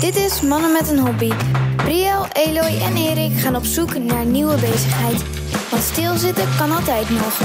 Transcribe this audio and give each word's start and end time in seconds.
Dit 0.00 0.16
is 0.16 0.40
Mannen 0.40 0.72
met 0.72 0.90
een 0.90 0.98
Hobby. 0.98 1.30
Briel, 1.76 2.26
Eloy 2.32 2.80
en 2.82 2.96
Erik 2.96 3.38
gaan 3.38 3.56
op 3.56 3.64
zoek 3.64 3.98
naar 3.98 4.20
een 4.20 4.30
nieuwe 4.30 4.54
bezigheid. 4.54 5.24
Want 5.70 5.82
stilzitten 5.82 6.44
kan 6.58 6.70
altijd 6.70 7.10
nog. 7.10 7.40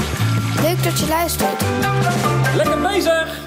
Leuk 0.62 0.82
dat 0.84 0.98
je 0.98 1.06
luistert. 1.08 1.64
Lekker 2.56 2.80
bezig! 2.80 3.40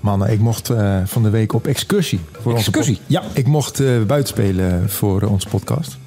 Mannen, 0.00 0.30
ik 0.30 0.38
mocht 0.40 0.70
eh, 0.70 0.98
van 1.04 1.22
de 1.22 1.30
week 1.30 1.52
op 1.52 1.66
excursie. 1.66 2.20
Voor 2.40 2.52
onze 2.52 2.66
Excursie? 2.66 2.98
ja, 3.06 3.22
ik 3.32 3.46
mocht 3.46 3.80
eh 3.80 4.02
buiten 4.06 4.28
spelen 4.28 4.90
voor 4.90 5.22
eh, 5.22 5.30
onze 5.32 5.48
podcast. 5.48 5.98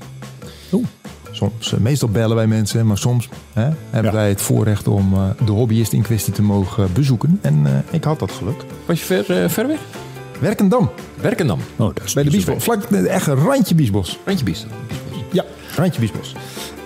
Oeh. 0.72 0.86
Soms, 1.32 1.74
eh, 1.74 1.80
meestal 1.80 2.10
bellen 2.10 2.36
wij 2.36 2.48
mensen, 2.48 2.88
maar 2.88 2.98
soms 2.98 3.30
hè, 3.54 3.70
hebben 3.90 4.14
wij 4.14 4.30
het 4.30 4.42
voorrecht 4.42 4.88
om 4.88 5.14
eh, 5.14 5.46
de 5.46 5.52
hobbyist 5.52 5.94
in 5.94 6.02
kwestie 6.02 6.34
te 6.34 6.42
mogen 6.42 6.94
bezoeken. 6.94 7.40
En 7.42 7.62
eh, 7.66 7.72
ik 7.92 8.04
had 8.04 8.20
dat 8.20 8.32
geluk. 8.32 8.66
Was 8.86 9.00
je 9.00 9.06
ver, 9.06 9.44
eh, 9.44 9.50
ver 9.50 9.68
weg? 9.68 9.80
Werkendam, 10.46 10.90
Werkendam. 11.22 11.60
Oh, 11.76 11.96
dat 11.96 12.04
is 12.04 12.14
bij 12.14 12.24
de 12.24 12.30
Biesbos. 12.30 12.64
Vlak 12.64 12.84
echt 12.84 13.28
een 13.28 13.36
randje 13.36 13.76
Biesbos. 13.76 14.20
Randje 14.26 14.46
biest. 14.46 14.66
Ja, 15.32 15.46
randje 15.76 16.00
Biesbos. 16.00 16.36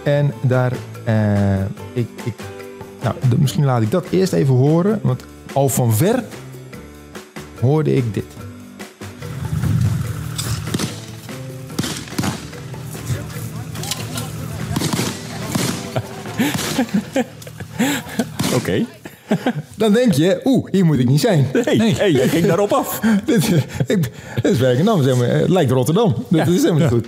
En 0.04 0.34
daar, 0.42 0.74
eh, 1.04 1.62
ik, 1.94 2.08
ik, 2.24 2.34
nou, 3.04 3.16
misschien 3.38 3.66
laat 3.66 3.82
ik 3.82 3.92
dat 3.92 4.06
eerst 4.10 4.34
even 4.34 4.54
horen, 4.54 5.00
want 5.04 5.24
al 5.54 5.70
van 5.70 5.94
ver 5.94 6.24
hoorde 7.60 7.96
ik 7.96 8.14
dit. 8.14 8.24
Oké. 18.58 18.86
Dan 19.76 19.94
denk 19.94 20.14
je, 20.14 20.42
oeh, 20.44 20.72
hier 20.72 20.86
moet 20.86 21.00
ik 21.00 21.08
niet 21.10 21.20
zijn. 21.20 21.46
Nee, 21.66 21.96
hey, 21.96 22.12
jij 22.12 22.28
ging 22.28 22.46
daarop 22.46 22.72
af. 22.72 23.00
dit, 23.26 23.48
ik, 23.88 24.12
dit 24.42 24.52
is 24.52 24.58
Werkendam, 24.58 25.04
zeg 25.04 25.16
maar. 25.18 25.28
Het 25.28 25.50
lijkt 25.50 25.72
Rotterdam. 25.72 26.16
Dat 26.30 26.48
is 26.48 26.62
helemaal 26.64 26.80
niet 26.80 26.90
goed. 26.90 27.08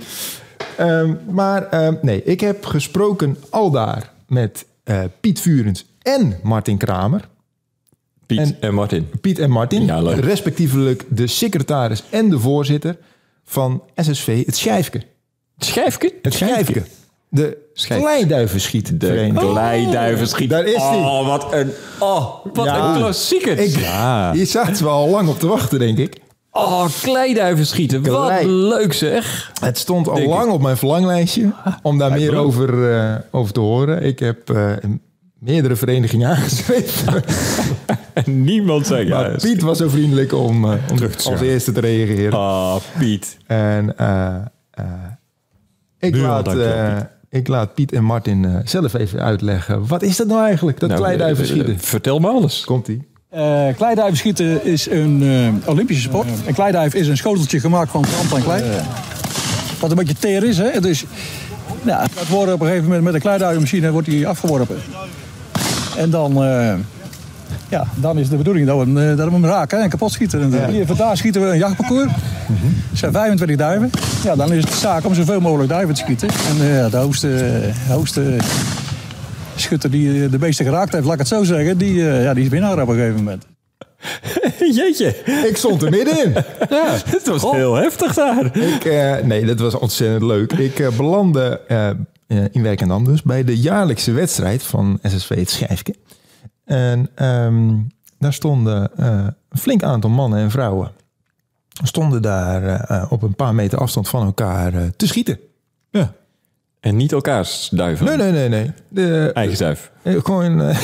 Ehm, 0.76 1.14
maar 1.30 1.68
ehm, 1.68 1.94
nee, 2.02 2.22
ik 2.24 2.40
heb 2.40 2.64
gesproken 2.66 3.36
aldaar 3.50 4.12
met 4.28 4.64
eh, 4.84 5.00
Piet 5.20 5.40
Vurens 5.40 5.86
en 6.02 6.38
Martin 6.42 6.76
Kramer. 6.76 7.28
Piet 8.26 8.38
en, 8.38 8.56
En- 8.60 8.74
Martin. 8.74 9.10
Piet 9.20 9.38
en 9.38 9.50
Martin, 9.50 9.84
Ja, 9.84 10.02
leuk. 10.02 10.20
respectievelijk 10.24 11.04
de 11.08 11.26
secretaris 11.26 12.02
en 12.10 12.28
de 12.30 12.38
voorzitter 12.38 12.96
van 13.44 13.82
SSV 13.96 14.46
Het 14.46 14.56
Schijfke. 14.56 15.02
Schijfke? 15.58 16.12
Het 16.22 16.34
Schijfke. 16.34 16.82
De. 17.34 17.56
Kleiduivenschiet. 17.74 19.00
De 19.00 19.30
kleiduivenschiet. 19.34 20.50
Daar 20.50 20.64
is 20.64 20.72
die. 20.72 20.82
Oh, 20.82 21.26
wat 21.26 21.52
een, 21.52 21.70
oh, 21.98 22.44
wat 22.52 22.64
Ja. 22.64 22.88
een 22.94 22.98
klassieker. 23.00 23.58
Ik, 23.58 23.78
ja. 23.78 24.32
Hier 24.32 24.46
zaten 24.46 24.84
we 24.84 24.90
al 24.90 25.08
lang 25.08 25.28
op 25.28 25.38
te 25.38 25.46
wachten, 25.46 25.78
denk 25.78 25.98
ik. 25.98 26.16
Oh, 26.50 26.84
kleiduivenschieten. 27.02 28.02
Wat 28.02 28.26
Klei. 28.26 28.46
leuk 28.48 28.92
zeg. 28.92 29.52
Het 29.60 29.78
stond 29.78 30.08
al 30.08 30.14
Denk 30.14 30.28
lang 30.28 30.50
op 30.52 30.60
mijn 30.62 30.76
verlanglijstje 30.76 31.52
om 31.82 31.98
daar 31.98 32.12
meer 32.12 32.36
over, 32.36 32.92
eh, 33.00 33.14
over 33.30 33.52
te 33.52 33.60
horen. 33.60 34.02
Ik 34.02 34.18
heb 34.18 34.50
eh, 34.50 34.72
meerdere 35.38 35.76
verenigingen 35.76 36.28
aangeschreven. 36.28 37.22
En 38.12 38.44
niemand 38.44 38.86
zei 38.86 39.06
ja. 39.06 39.20
maar 39.20 39.36
Piet 39.36 39.62
was 39.62 39.78
zo 39.78 39.88
vriendelijk 39.88 40.32
om, 40.32 40.64
eh, 40.64 40.70
om 40.90 40.96
Terug 40.96 41.14
te 41.14 41.30
als 41.30 41.40
eerste 41.40 41.72
te 41.72 41.80
reageren. 41.80 42.38
Oh, 42.38 42.76
Piet. 42.98 43.36
En 43.46 43.98
eh, 43.98 44.34
eh, 44.70 44.84
ik, 45.98 46.14
Nu 46.14 46.20
al, 46.22 46.28
laat, 46.28 46.44
dankjewel, 46.44 46.74
eh, 46.74 46.96
ik 47.32 47.48
laat 47.48 47.74
Piet 47.74 47.92
en 47.92 48.04
Martin 48.04 48.44
eh, 48.44 48.54
zelf 48.64 48.94
even 48.94 49.20
uitleggen. 49.20 49.86
Wat 49.86 50.02
is 50.02 50.16
dat 50.16 50.26
nou 50.26 50.44
eigenlijk, 50.44 50.80
dat 50.80 50.88
Nou, 50.88 51.00
kleiduivenschieten? 51.02 51.66
eh, 51.66 51.74
eh, 51.74 51.80
Vertel 51.80 52.18
me 52.18 52.28
alles. 52.28 52.64
Komt-ie. 52.64 53.10
Eh 53.30 53.66
kleiduivenschieten 53.76 54.64
is 54.64 54.90
een 54.90 55.22
eh, 55.62 55.68
Olympische 55.70 56.02
sport. 56.02 56.28
Een 56.46 56.54
kleiduif 56.54 56.94
is 56.94 57.08
een 57.08 57.16
schoteltje 57.16 57.60
gemaakt 57.60 57.90
van 57.90 58.04
zand 58.04 58.32
en 58.34 58.42
klei. 58.42 58.62
Wat 59.80 59.90
een 59.90 59.96
beetje 59.96 60.14
teer 60.14 60.44
is, 60.44 60.58
hè. 60.58 60.80
Dus, 60.80 61.04
ja, 61.84 62.06
dat 62.14 62.26
wordt 62.28 62.52
op 62.52 62.60
een 62.60 62.66
gegeven 62.66 62.86
moment 62.86 63.04
met 63.04 63.14
een 63.14 63.20
kleiduivenmachine 63.20 63.90
wordt 63.90 64.06
die 64.08 64.28
afgeworpen. 64.28 64.76
En 65.96 66.10
dan, 66.10 66.44
eh, 66.44 66.74
ja, 67.72 67.86
dan 67.94 68.18
is 68.18 68.28
de 68.28 68.36
bedoeling 68.36 68.66
dat 68.66 68.78
we 68.78 68.82
hem, 68.84 68.98
eh, 68.98 69.16
dat 69.16 69.26
we 69.26 69.32
hem 69.32 69.44
raken 69.44 69.82
en 69.82 69.88
kapot 69.88 70.12
schieten. 70.12 70.40
En, 70.42 70.62
eh, 70.62 70.68
Hier 70.68 70.86
vandaag 70.86 71.16
schieten 71.16 71.42
we 71.42 71.48
een 71.48 71.58
jachtparcours. 71.58 72.12
Er 72.90 72.96
zijn 72.98 73.12
25 73.12 73.56
duiven. 73.56 73.90
Ja, 74.24 74.36
dan 74.36 74.52
is 74.52 74.62
het 74.62 74.72
de 74.72 74.78
zaak 74.78 75.06
om 75.06 75.14
zoveel 75.14 75.40
mogelijk 75.40 75.68
duiven 75.68 75.94
te 75.94 76.00
schieten. 76.00 76.28
En 76.28 76.84
eh, 76.84 76.90
de 76.90 76.96
hoogste, 76.96 77.60
hoogste 77.88 78.36
schutter 79.56 79.90
die 79.90 80.28
de 80.28 80.38
meeste 80.38 80.64
geraakt 80.64 80.92
heeft, 80.92 81.04
laat 81.04 81.12
ik 81.12 81.18
het 81.18 81.28
zo 81.28 81.44
zeggen, 81.44 81.78
die, 81.78 82.08
eh, 82.08 82.22
ja, 82.22 82.34
die 82.34 82.44
is 82.44 82.50
winnaar 82.50 82.82
op 82.82 82.88
een 82.88 82.94
gegeven 82.94 83.16
moment. 83.16 83.46
Jeetje. 84.76 85.14
Ik 85.48 85.56
stond 85.56 85.82
er 85.82 85.90
middenin. 85.90 86.32
Ja, 86.70 86.96
het 87.06 87.28
was 87.28 87.42
heel 87.42 87.74
heftig 87.74 88.14
daar. 88.14 88.56
Ik, 88.56 89.24
nee, 89.24 89.44
dat 89.44 89.58
was 89.58 89.74
ontzettend 89.74 90.22
leuk. 90.22 90.52
Ik 90.52 90.90
belandde 90.96 91.60
eh, 91.68 91.90
eh, 92.32 92.44
in 92.52 92.62
Werkendam 92.62 93.04
dus 93.04 93.22
bij 93.22 93.44
de 93.44 93.58
jaarlijkse 93.58 94.12
wedstrijd 94.12 94.62
van 94.62 94.98
SSV 95.02 95.28
Het 95.28 95.50
Schijfke. 95.50 95.94
En 96.72 97.08
ehm, 97.14 97.74
daar 98.18 98.32
stonden 98.32 98.96
eh, 98.96 99.26
een 99.48 99.58
flink 99.58 99.82
aantal 99.82 100.10
mannen 100.10 100.38
en 100.38 100.50
vrouwen. 100.50 100.90
Stonden 101.82 102.22
daar 102.22 102.64
eh, 102.64 103.12
op 103.12 103.22
een 103.22 103.34
paar 103.34 103.54
meter 103.54 103.78
afstand 103.78 104.08
van 104.08 104.24
elkaar 104.26 104.74
eh, 104.74 104.82
te 104.96 105.06
schieten. 105.06 105.38
Ja. 105.90 106.12
En 106.80 106.96
niet 106.96 107.12
elkaars 107.12 107.68
duiven. 107.72 108.06
Nee, 108.06 108.16
nee, 108.16 108.32
nee, 108.32 108.48
nee. 108.48 108.72
De, 108.88 109.30
Eigen 109.34 109.58
duif. 109.58 109.90
gewoon 110.04 110.60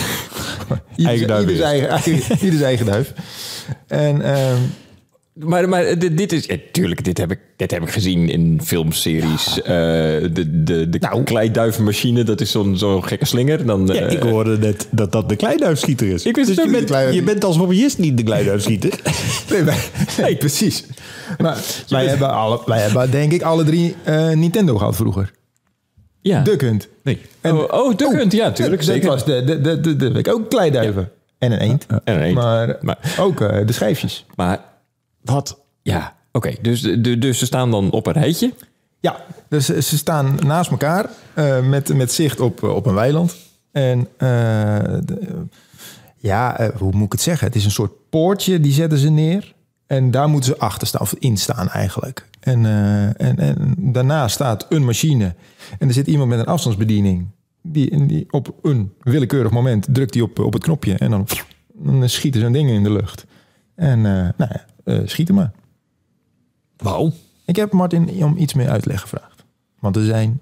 Eigen 0.96 1.26
duif 1.26 1.40
ieder 1.40 1.48
eerst. 1.48 1.56
zijn 1.56 1.86
eigen, 1.88 1.88
eigen, 2.40 2.64
eigen 2.64 2.86
duif. 2.86 3.12
En 3.86 4.22
ehm, 4.22 4.60
Maar, 5.44 5.68
maar 5.68 5.98
dit, 5.98 6.16
dit 6.18 6.32
is, 6.32 6.46
eh, 6.46 6.58
tuurlijk, 6.72 7.04
dit 7.04 7.18
heb 7.18 7.30
ik, 7.30 7.38
dit 7.56 7.70
heb 7.70 7.82
ik 7.82 7.90
gezien 7.90 8.28
in 8.28 8.60
filmseries. 8.64 9.62
Eh, 9.62 9.66
de 9.66 10.62
de, 10.64 10.88
de 10.88 10.98
Nou. 10.98 11.22
kleiduivenmachine, 11.22 12.22
dat 12.22 12.40
is 12.40 12.50
zo'n 12.50 12.76
zo'n 12.78 13.04
gekke 13.04 13.24
slinger. 13.24 13.66
Dan, 13.66 13.86
Ja, 13.86 13.94
eh, 13.94 14.12
ik 14.12 14.22
hoorde 14.22 14.58
net 14.58 14.88
dat 14.90 15.12
dat 15.12 15.28
de 15.28 15.36
kleiduifschieter 15.36 16.08
is. 16.08 16.24
Ik 16.26 16.36
wist 16.36 16.48
dus 16.56 16.64
je 16.64 16.70
bent, 16.70 17.14
je 17.14 17.22
bent 17.22 17.44
als 17.44 17.56
hobbyist 17.56 17.98
niet 17.98 18.16
de 18.16 18.22
kleiduifschieter. 18.22 19.00
Nee, 19.50 19.62
nee, 20.20 20.36
precies. 20.46 20.84
Maar 21.38 21.58
wij 21.88 22.06
hebben, 22.06 22.30
alle, 22.30 22.60
wij 22.66 22.80
hebben 22.80 23.10
denk 23.10 23.32
ik 23.32 23.42
alle 23.42 23.64
drie 23.64 23.94
eh, 24.04 24.30
Nintendo 24.30 24.76
gehad 24.78 24.96
vroeger. 24.96 25.30
ja. 26.20 26.42
Duck 26.42 26.60
Hunt. 26.60 26.88
Nee. 27.02 27.20
En- 27.40 27.54
oh, 27.56 27.72
oh, 27.84 27.96
Duck 27.96 28.12
Hunt, 28.12 28.32
ja, 28.32 28.52
tuurlijk. 28.52 28.76
Dat 28.84 28.94
zeker. 28.94 29.08
was 29.08 29.24
de, 29.24 29.44
de, 29.44 29.60
de, 29.60 29.96
de, 29.96 30.22
de 30.22 30.32
ook 30.32 30.50
kleiduiven. 30.50 31.10
En 31.38 31.52
een 31.52 31.58
eend. 31.60 31.86
En 32.04 32.14
een 32.14 32.22
eend. 32.22 32.34
Maar, 32.34 32.76
Maar- 32.80 33.14
ook 33.20 33.40
eh, 33.40 33.66
de 33.66 33.72
schijfjes. 33.72 34.26
Maar 34.36 34.60
wat? 35.30 35.60
Ja, 35.82 36.16
oké. 36.32 36.54
Dus, 36.62 36.80
de, 36.80 37.18
dus 37.18 37.38
ze 37.38 37.46
staan 37.46 37.70
dan 37.70 37.90
op 37.90 38.06
een 38.06 38.12
rijtje. 38.12 38.52
Ja, 39.00 39.20
dus 39.48 39.66
ze 39.66 39.96
staan 39.96 40.34
naast 40.46 40.70
elkaar 40.70 41.10
eh, 41.34 41.68
met, 41.68 41.94
met 41.94 42.12
zicht 42.12 42.40
op, 42.40 42.62
eh, 42.62 42.74
op 42.74 42.86
een 42.86 42.94
weiland. 42.94 43.36
En 43.72 44.08
eh, 44.16 44.28
de- 45.04 45.46
ja, 46.16 46.70
hoe 46.78 46.92
moet 46.92 47.06
ik 47.06 47.12
het 47.12 47.20
zeggen? 47.20 47.46
Het 47.46 47.56
is 47.56 47.64
een 47.64 47.70
soort 47.70 47.92
poortje, 48.10 48.60
die 48.60 48.72
zetten 48.72 48.98
ze 48.98 49.08
neer. 49.10 49.54
En 49.86 50.10
daar 50.10 50.28
moeten 50.28 50.50
ze 50.50 50.58
achter 50.58 50.86
staan, 50.86 51.00
of 51.00 51.14
in 51.18 51.36
staan 51.36 51.68
eigenlijk. 51.68 52.26
En, 52.40 52.64
en, 53.16 53.38
en 53.38 53.74
daarna 53.78 54.28
staat 54.28 54.66
een 54.68 54.84
machine. 54.84 55.34
En 55.78 55.88
er 55.88 55.94
zit 55.94 56.06
iemand 56.06 56.28
met 56.30 56.38
een 56.38 56.44
afstandsbediening. 56.46 57.26
Die, 57.62 58.06
die 58.06 58.26
op 58.30 58.54
een 58.62 58.92
willekeurig 59.00 59.50
moment 59.52 59.86
drukt 59.90 60.14
hij 60.14 60.22
op, 60.22 60.38
op 60.38 60.52
het 60.52 60.62
knopje. 60.62 60.94
En 60.94 61.10
dan, 61.10 61.26
dan 61.74 62.08
schieten 62.08 62.40
zo'n 62.40 62.52
ding 62.52 62.70
in 62.70 62.82
de 62.82 62.90
lucht. 62.92 63.24
En 63.74 64.00
nou 64.02 64.32
ja, 64.36 64.64
eh, 64.88 64.98
schieten 65.04 65.34
maar. 65.34 65.50
Wauw. 66.76 67.12
Ik 67.44 67.56
heb 67.56 67.72
Martin 67.72 68.24
om 68.24 68.36
iets 68.36 68.54
meer 68.54 68.68
uitleg 68.68 69.00
gevraagd. 69.00 69.44
Want 69.78 69.96
er 69.96 70.04
zijn 70.04 70.40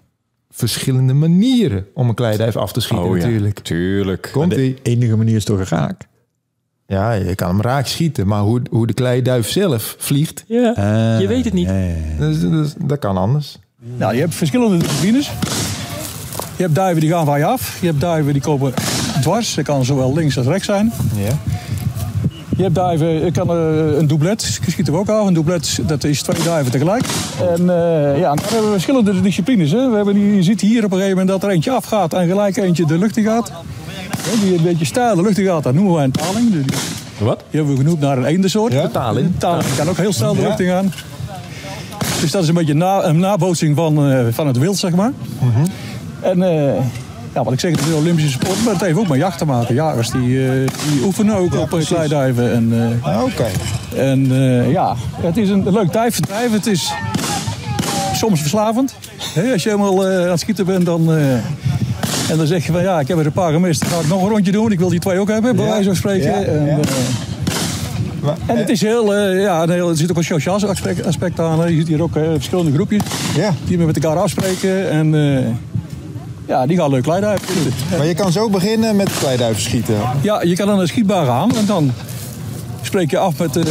verschillende 0.51 1.13
manieren 1.13 1.87
om 1.95 2.09
een 2.09 2.15
kleiduif 2.15 2.57
af 2.57 2.73
te 2.73 2.81
schieten 2.81 3.11
natuurlijk. 3.11 3.59
Oh 3.59 3.65
tuurlijk. 3.65 4.29
Komt 4.33 4.51
De 4.55 4.77
enige 4.83 5.17
manier 5.17 5.37
is 5.37 5.45
toch 5.45 5.59
een 5.59 5.67
raak. 5.69 6.07
Ja, 6.87 7.13
je 7.13 7.35
kan 7.35 7.49
hem 7.49 7.61
raak 7.61 7.87
schieten. 7.87 8.27
Maar 8.27 8.41
hoe, 8.43 8.63
hoe 8.71 8.87
de 8.87 8.93
kleiduif 8.95 9.49
zelf 9.51 9.97
vliegt, 9.99 10.45
Ja, 10.47 11.19
je 11.19 11.27
weet 11.27 11.45
het 11.45 11.55
niet. 11.55 11.69
ja, 11.69 11.79
ja, 11.79 11.95
ja. 12.19 12.19
dat, 12.19 12.41
dat, 12.53 12.75
dat 12.79 12.99
kan 12.99 13.17
anders. 13.17 13.59
Nou, 13.97 14.15
je 14.15 14.21
hebt 14.21 14.35
verschillende 14.35 14.77
disciplines. 14.77 15.27
Je 16.57 16.63
hebt 16.63 16.75
duiven 16.75 17.01
die 17.01 17.11
gaan 17.11 17.25
van 17.27 17.39
je 17.39 17.45
af. 17.45 17.81
Je 17.81 17.87
hebt 17.87 18.01
duiven 18.01 18.33
die 18.33 18.43
komen 18.43 18.73
dwars. 19.21 19.55
Dat 19.55 19.65
kan 19.65 19.85
zowel 19.85 20.15
links 20.15 20.39
als 20.39 20.47
rechts 20.47 20.67
zijn. 20.67 20.93
Ja. 21.17 21.39
Je 22.57 22.63
hebt 22.63 22.75
duiven, 22.75 23.07
je 23.25 23.31
kan 23.31 23.51
eh, 23.51 23.99
een 23.99 24.07
doublet, 24.07 24.43
schieten 24.69 24.93
we 24.93 24.99
ook 24.99 25.09
af. 25.09 25.27
Een 25.27 25.35
doublet, 25.35 25.79
dat 25.87 26.05
is 26.05 26.23
twee 26.23 26.43
duiven 26.45 26.73
tegelijk. 26.73 27.05
En 27.57 27.71
eh, 27.71 28.19
ja, 28.19 28.29
dan 28.35 28.39
hebben 28.45 28.65
we 28.65 28.71
verschillende 28.71 29.21
disciplines. 29.21 29.71
Hè. 29.71 29.91
We 29.91 29.97
hebben, 29.97 30.15
die- 30.15 30.35
je 30.35 30.43
ziet 30.43 30.61
hier 30.61 30.85
op 30.85 30.91
een 30.91 30.99
gegeven 30.99 31.19
moment 31.19 31.29
dat 31.29 31.43
er 31.43 31.55
eentje 31.55 31.71
afgaat 31.71 32.15
en 32.15 32.29
gelijk 32.29 32.57
eentje 32.57 32.87
de 32.87 32.99
lucht 32.99 33.17
in 33.17 33.25
gaat. 33.25 33.53
Die 34.43 34.57
een 34.57 34.63
beetje 34.63 34.85
stijl 34.85 35.17
de 35.17 35.23
lucht 35.23 35.39
in 35.39 35.45
gaat, 35.47 35.63
dat 35.63 35.75
noemen 35.75 35.95
wij 35.95 36.05
een 36.05 36.11
taling. 36.11 36.51
Die, 36.53 36.63
die 36.63 36.77
Wat? 37.19 37.43
hebben 37.51 37.73
we 37.73 37.79
genoemd 37.79 38.01
naar 38.01 38.19
een 38.19 38.25
eendensoort. 38.25 38.73
Ja, 38.73 38.89
taling. 38.89 39.31
Taling 39.39 39.75
kan 39.77 39.89
ook 39.89 39.97
heel 39.97 40.13
snel 40.13 40.35
de 40.35 40.41
lucht 40.43 40.61
in 40.61 40.67
gaan. 40.69 40.93
Dus 42.21 42.31
dat 42.31 42.43
is 42.43 42.49
een 42.49 42.55
beetje 42.55 42.75
na, 42.75 43.05
een 43.05 43.19
nabootsing 43.19 43.77
van, 43.77 44.11
eh, 44.13 44.25
van 44.31 44.47
het 44.47 44.59
wild, 44.59 44.77
zeg 44.77 44.95
maar. 44.95 45.13
En 46.21 46.43
eh, 46.43 46.73
ja, 47.37 47.45
wat 47.45 47.53
ik 47.53 47.61
zeg, 47.61 47.71
het 47.71 47.81
is 47.81 47.87
een 47.87 47.95
Olympische 47.95 48.31
sport, 48.31 48.65
maar 48.65 48.73
het 48.73 48.83
heeft 48.83 48.99
ook 48.99 49.09
met 49.09 49.19
jacht 49.19 49.39
te 49.39 49.45
maken. 49.45 49.75
Jagers 49.75 50.11
die, 50.11 50.45
eh, 50.47 50.53
die 50.93 51.05
oefenen 51.05 51.37
ook 51.37 51.55
op 51.55 51.75
eh, 51.75 51.85
kleiduiven. 51.87 52.53
En, 52.53 52.73
Ah, 53.03 53.23
Oké. 53.23 53.47
En 53.97 54.29
ja, 54.71 54.95
het 55.21 55.37
is 55.37 55.49
een 55.49 55.73
leuk 55.73 55.91
tijdverdrijf. 55.93 56.53
Het 56.53 56.67
is 56.67 56.93
soms 58.15 58.41
verslavend. 58.41 58.95
Als 59.53 59.63
je 59.63 59.69
helemaal 59.69 60.07
aan 60.07 60.13
het 60.31 60.41
schieten 60.41 60.65
bent, 60.67 60.87
dan... 60.87 61.13
en 62.31 62.37
dan 62.37 62.47
zeg 62.47 62.67
je 62.67 62.73
van 62.73 62.83
ja, 62.83 63.01
ik 63.01 63.09
heb 63.09 63.19
er 63.19 63.27
een 63.27 63.33
paar 63.33 63.53
gemist. 63.53 63.81
Dan 63.81 63.91
ga 63.91 63.99
ik 63.99 64.09
nog 64.09 64.23
een 64.23 64.29
rondje 64.29 64.53
doen. 64.53 64.73
Ik 64.73 64.79
wil 64.79 64.89
die 64.89 65.01
twee 65.01 65.19
ook 65.19 65.29
hebben, 65.29 65.57
bij 65.57 65.65
Ja, 65.65 65.71
wijze 65.71 65.87
van 65.87 65.97
spreken. 65.97 66.31
ja, 66.31 66.43
en, 66.43 66.81
en 68.47 68.57
het 68.57 68.69
is 68.69 68.81
heel, 68.81 69.15
ja, 69.35 69.67
heel- 69.69 69.89
er 69.89 69.97
zit 69.97 70.11
ook 70.11 70.17
een 70.17 70.25
sociaal 70.25 70.69
aspect, 70.69 71.07
aspect 71.07 71.41
aan. 71.41 71.71
Je 71.71 71.77
ziet 71.77 71.89
hier 71.89 72.03
ook 72.03 72.13
verschillende 72.13 72.73
groepjes 72.73 73.03
ja. 73.37 73.51
die 73.67 73.79
met 73.79 73.97
elkaar 74.03 74.19
afspreken. 74.23 74.91
En 74.91 75.15
ja, 76.47 76.67
die 76.67 76.77
gaan 76.77 76.91
leuk 76.91 77.07
leiden. 77.07 77.35
maar 77.97 78.07
je 78.07 78.15
kan 78.15 78.33
zo 78.33 78.51
beginnen 78.51 78.97
met 78.97 79.19
kleiduiven 79.19 79.63
schieten. 79.63 79.97
Ja, 80.23 80.43
je 80.43 80.57
kan 80.57 80.67
dan 80.67 80.79
een 80.81 80.89
schietbaan 80.89 81.27
gaan 81.27 81.57
en 81.57 81.67
dan 81.67 81.93
spreek 82.83 83.11
je 83.11 83.19
af 83.19 83.39
met, 83.39 83.57
eh, 83.57 83.65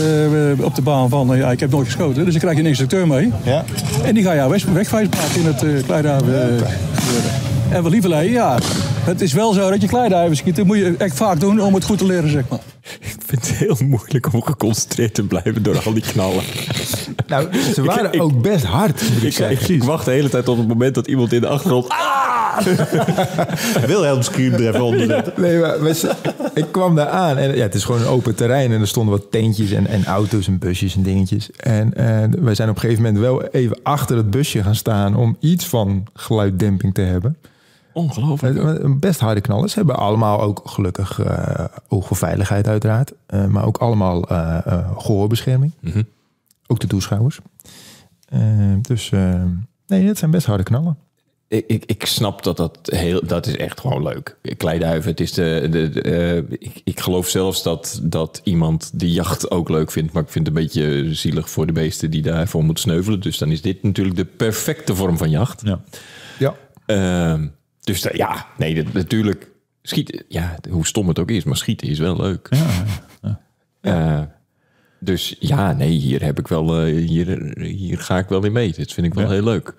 op 0.62 0.76
de 0.76 0.82
baan 0.82 1.10
van 1.10 1.34
eh, 1.34 1.40
ja, 1.40 1.52
ik 1.52 1.60
heb 1.60 1.72
nooit 1.72 1.86
geschoten. 1.86 2.24
Dus 2.24 2.32
dan 2.34 2.42
krijg 2.42 2.56
je 2.56 2.62
een 2.62 2.68
instructeur 2.70 3.08
mee. 3.08 3.32
Ja. 3.44 3.64
En 4.04 4.14
die 4.14 4.24
ga 4.24 4.32
je 4.32 4.50
weg, 4.50 4.66
wegwijs 4.66 5.08
maken 5.10 5.40
in 5.42 5.46
het 5.46 5.64
uh, 5.64 5.84
kleiduiven. 5.86 6.64
En 7.70 7.84
wat 7.84 7.92
lieverlee, 7.92 8.32
ja, 8.32 8.58
het 9.04 9.22
is 9.22 9.34
wel 9.34 9.54
zo 9.54 9.70
dat 9.70 9.82
je 9.82 9.88
kleiduiven 9.88 10.38
schieten 10.38 10.66
moet 10.66 10.78
je 10.78 10.96
echt 10.98 11.16
vaak 11.16 11.40
doen 11.40 11.62
om 11.62 11.74
het 11.74 11.84
goed 11.84 11.98
te 11.98 12.06
leren, 12.06 12.30
zeg 12.30 12.44
maar. 12.50 12.60
Ik 13.00 13.16
vind 13.26 13.48
het 13.48 13.58
heel 13.58 13.78
moeilijk 13.88 14.34
om 14.34 14.44
geconcentreerd 14.44 15.14
te 15.14 15.24
blijven 15.24 15.64
door 15.64 15.82
al 15.86 15.94
die 15.94 16.04
knallen. 16.04 16.44
Nou, 17.28 17.48
ze 17.74 17.84
waren 17.84 18.12
ik- 18.14 18.22
ook 18.22 18.42
best 18.42 18.64
hard, 18.66 19.02
moet 19.02 19.18
ik 19.18 19.24
Ik, 19.24 19.34
zeggen. 19.34 19.74
ik 19.76 19.84
wacht 19.84 20.06
de 20.06 20.12
hele 20.12 20.30
tijd 20.30 20.48
op 20.48 20.58
het 20.58 20.68
moment 20.68 20.96
dat 20.96 21.08
iemand 21.08 21.34
in 21.34 21.42
de 21.42 21.48
achtergrond... 21.48 21.90
Ah! 21.90 22.25
Wilhelm 23.88 24.22
scream 24.22 24.54
er 24.54 24.68
even 24.68 24.84
onder 24.84 25.06
zetten. 25.06 25.34
Nee, 25.42 25.60
maar, 25.60 25.78
ik 26.54 26.66
kwam 26.72 26.96
daar 26.96 27.08
aan 27.08 27.38
en 27.38 27.56
ja, 27.56 27.62
het 27.62 27.74
is 27.76 27.84
gewoon 27.84 28.02
een 28.02 28.08
open 28.08 28.36
terrein 28.36 28.72
en 28.72 28.82
er 28.82 28.88
stonden 28.88 29.14
wat 29.20 29.32
tentjes 29.32 29.72
en, 29.72 29.88
en 29.88 30.06
auto's 30.06 30.48
en 30.48 30.58
busjes 30.58 30.96
en 30.96 31.02
dingetjes. 31.04 31.52
En 31.52 31.94
eh, 31.94 32.40
wij 32.40 32.56
zijn 32.56 32.70
op 32.70 32.76
een 32.76 32.82
gegeven 32.82 33.04
moment 33.04 33.22
wel 33.22 33.44
even 33.44 33.80
achter 33.84 34.18
het 34.18 34.30
busje 34.32 34.64
gaan 34.64 34.76
staan 34.76 35.16
om 35.16 35.38
iets 35.40 35.66
van 35.68 36.04
geluiddemping 36.14 36.94
te 36.94 37.02
hebben. 37.02 37.38
Ongelooflijk. 37.94 38.58
Het- 38.58 38.66
het- 38.82 39.00
Best 39.00 39.20
harde 39.20 39.42
knallen. 39.42 39.70
Ze 39.70 39.76
hebben 39.78 39.96
allemaal 39.98 40.42
ook 40.42 40.62
gelukkig 40.66 41.20
eh 41.20 41.66
oog 41.88 42.08
voor 42.08 42.18
veiligheid 42.18 42.68
uiteraard, 42.68 43.14
eh, 43.26 43.46
maar 43.46 43.66
ook 43.66 43.78
allemaal 43.78 44.24
eh 44.30 44.58
eh, 44.66 44.90
gehoorbescherming. 44.98 45.72
Mhm. 45.80 46.04
Ook 46.68 46.80
de 46.80 46.88
toeschouwers. 46.88 47.40
Eh, 48.30 48.40
dus 48.82 49.12
eh, 49.12 49.34
nee, 49.88 50.08
het 50.08 50.18
zijn 50.18 50.32
best 50.32 50.46
harde 50.46 50.64
knallen. 50.64 50.98
Ik, 51.48 51.64
ik, 51.68 51.86
ik 51.86 52.06
snap 52.06 52.44
dat 52.44 52.58
dat 52.58 52.80
heel, 52.84 53.22
dat 53.26 53.48
is 53.48 53.56
echt 53.56 53.80
gewoon 53.80 54.04
leuk. 54.04 54.38
Kleiduiven, 54.58 55.10
het 55.12 55.20
is 55.20 55.32
de, 55.32 55.68
de, 55.72 55.90
de, 55.90 56.02
eh, 56.02 56.38
ik, 56.38 56.82
ik 56.84 57.00
geloof 57.00 57.30
zelfs 57.30 57.64
dat, 57.64 58.00
dat 58.04 58.42
iemand 58.44 59.00
de 59.00 59.12
jacht 59.12 59.52
ook 59.52 59.70
leuk 59.70 59.92
vindt. 59.92 60.14
Maar 60.14 60.24
ik 60.24 60.30
vind 60.30 60.48
het 60.48 60.56
een 60.56 60.62
beetje 60.64 61.14
zielig 61.14 61.50
voor 61.50 61.66
de 61.68 61.74
beesten 61.74 62.12
die 62.12 62.22
daarvoor 62.22 62.64
moeten 62.64 62.84
sneuvelen. 62.84 63.20
Dus 63.20 63.38
dan 63.38 63.52
is 63.52 63.62
dit 63.62 63.84
natuurlijk 63.84 64.16
de 64.16 64.26
perfecte 64.26 64.96
vorm 64.96 65.18
van 65.18 65.30
jacht. 65.30 65.62
Ja. 65.66 65.80
Ja. 66.40 66.56
Ehm, 66.86 67.48
dus 67.82 68.08
ja, 68.14 68.46
nee, 68.58 68.84
dat- 68.84 68.94
natuurlijk. 68.94 69.50
Schieten, 69.82 70.24
ja, 70.28 70.56
hoe 70.70 70.86
stom 70.88 71.08
het 71.08 71.20
ook 71.20 71.32
is, 71.32 71.44
maar 71.44 71.58
schieten 71.58 71.88
is 71.88 72.00
wel 72.00 72.16
leuk. 72.18 72.50
Eh, 73.82 74.22
dus 75.00 75.36
ja, 75.40 75.74
nee, 75.74 75.90
hier 75.92 76.24
heb 76.24 76.40
ik 76.40 76.48
wel, 76.48 76.80
eh, 76.80 77.08
hier, 77.08 77.58
hier 77.62 78.00
ga 78.00 78.18
ik 78.18 78.28
wel 78.30 78.44
in 78.46 78.52
mee. 78.52 78.74
Dit 78.74 78.94
vind 78.94 79.08
ik 79.08 79.14
wel 79.14 79.24
Ja. 79.26 79.32
heel 79.32 79.44
leuk. 79.44 79.74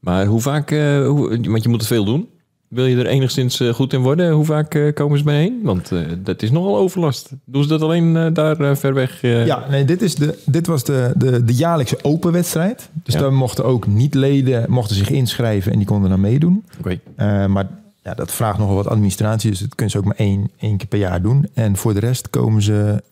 Maar 0.00 0.26
hoe 0.26 0.40
vaak, 0.40 0.70
eh, 0.70 1.06
hoe, 1.06 1.40
want 1.50 1.62
je 1.62 1.68
moet 1.68 1.78
het 1.78 1.86
veel 1.86 2.04
doen. 2.04 2.28
Wil 2.68 2.86
je 2.86 2.96
er 2.96 3.06
enigszins 3.06 3.60
eh, 3.60 3.74
goed 3.74 3.92
in 3.92 4.00
worden? 4.00 4.30
Hoe 4.30 4.44
vaak 4.44 4.74
eh, 4.74 4.94
komen 4.94 5.18
ze 5.18 5.24
bijeen? 5.24 5.60
Want 5.62 5.92
dat 6.18 6.42
is 6.42 6.50
nogal 6.50 6.76
overlast. 6.76 7.30
Doen 7.44 7.62
ze 7.62 7.68
dat 7.68 7.82
alleen 7.82 8.32
daar 8.34 8.76
ver 8.76 8.94
weg? 8.94 9.22
Ja, 9.22 9.66
nee, 9.70 9.84
dit, 9.84 10.02
is 10.02 10.14
de, 10.14 10.38
dit 10.46 10.66
was 10.66 10.84
de, 10.84 11.12
de, 11.16 11.44
de 11.44 11.54
jaarlijkse 11.54 11.98
open 12.02 12.32
wedstrijd. 12.32 12.88
Dus 13.04 13.14
Ja. 13.14 13.20
daar 13.20 13.32
mochten 13.32 13.64
ook 13.64 13.86
niet-leden 13.86 14.70
mochten 14.70 14.96
zich 14.96 15.10
inschrijven 15.10 15.72
en 15.72 15.78
die 15.78 15.86
konden 15.86 16.10
dan 16.10 16.20
meedoen. 16.20 16.64
Oké. 16.78 17.00
Maar 17.46 17.68
ja, 18.02 18.14
dat 18.14 18.32
vraagt 18.32 18.58
nogal 18.58 18.74
wat 18.74 18.88
administratie, 18.88 19.50
dus 19.50 19.58
dat 19.60 19.74
kunnen 19.74 19.90
ze 19.90 19.98
ook 19.98 20.04
maar 20.04 20.16
één, 20.16 20.50
één 20.58 20.76
keer 20.76 20.86
per 20.88 20.98
jaar 20.98 21.22
doen. 21.22 21.46
En 21.54 21.76
voor 21.76 21.94
de 21.94 22.00
rest 22.00 22.30
komen 22.30 22.62
ze, 22.62 23.02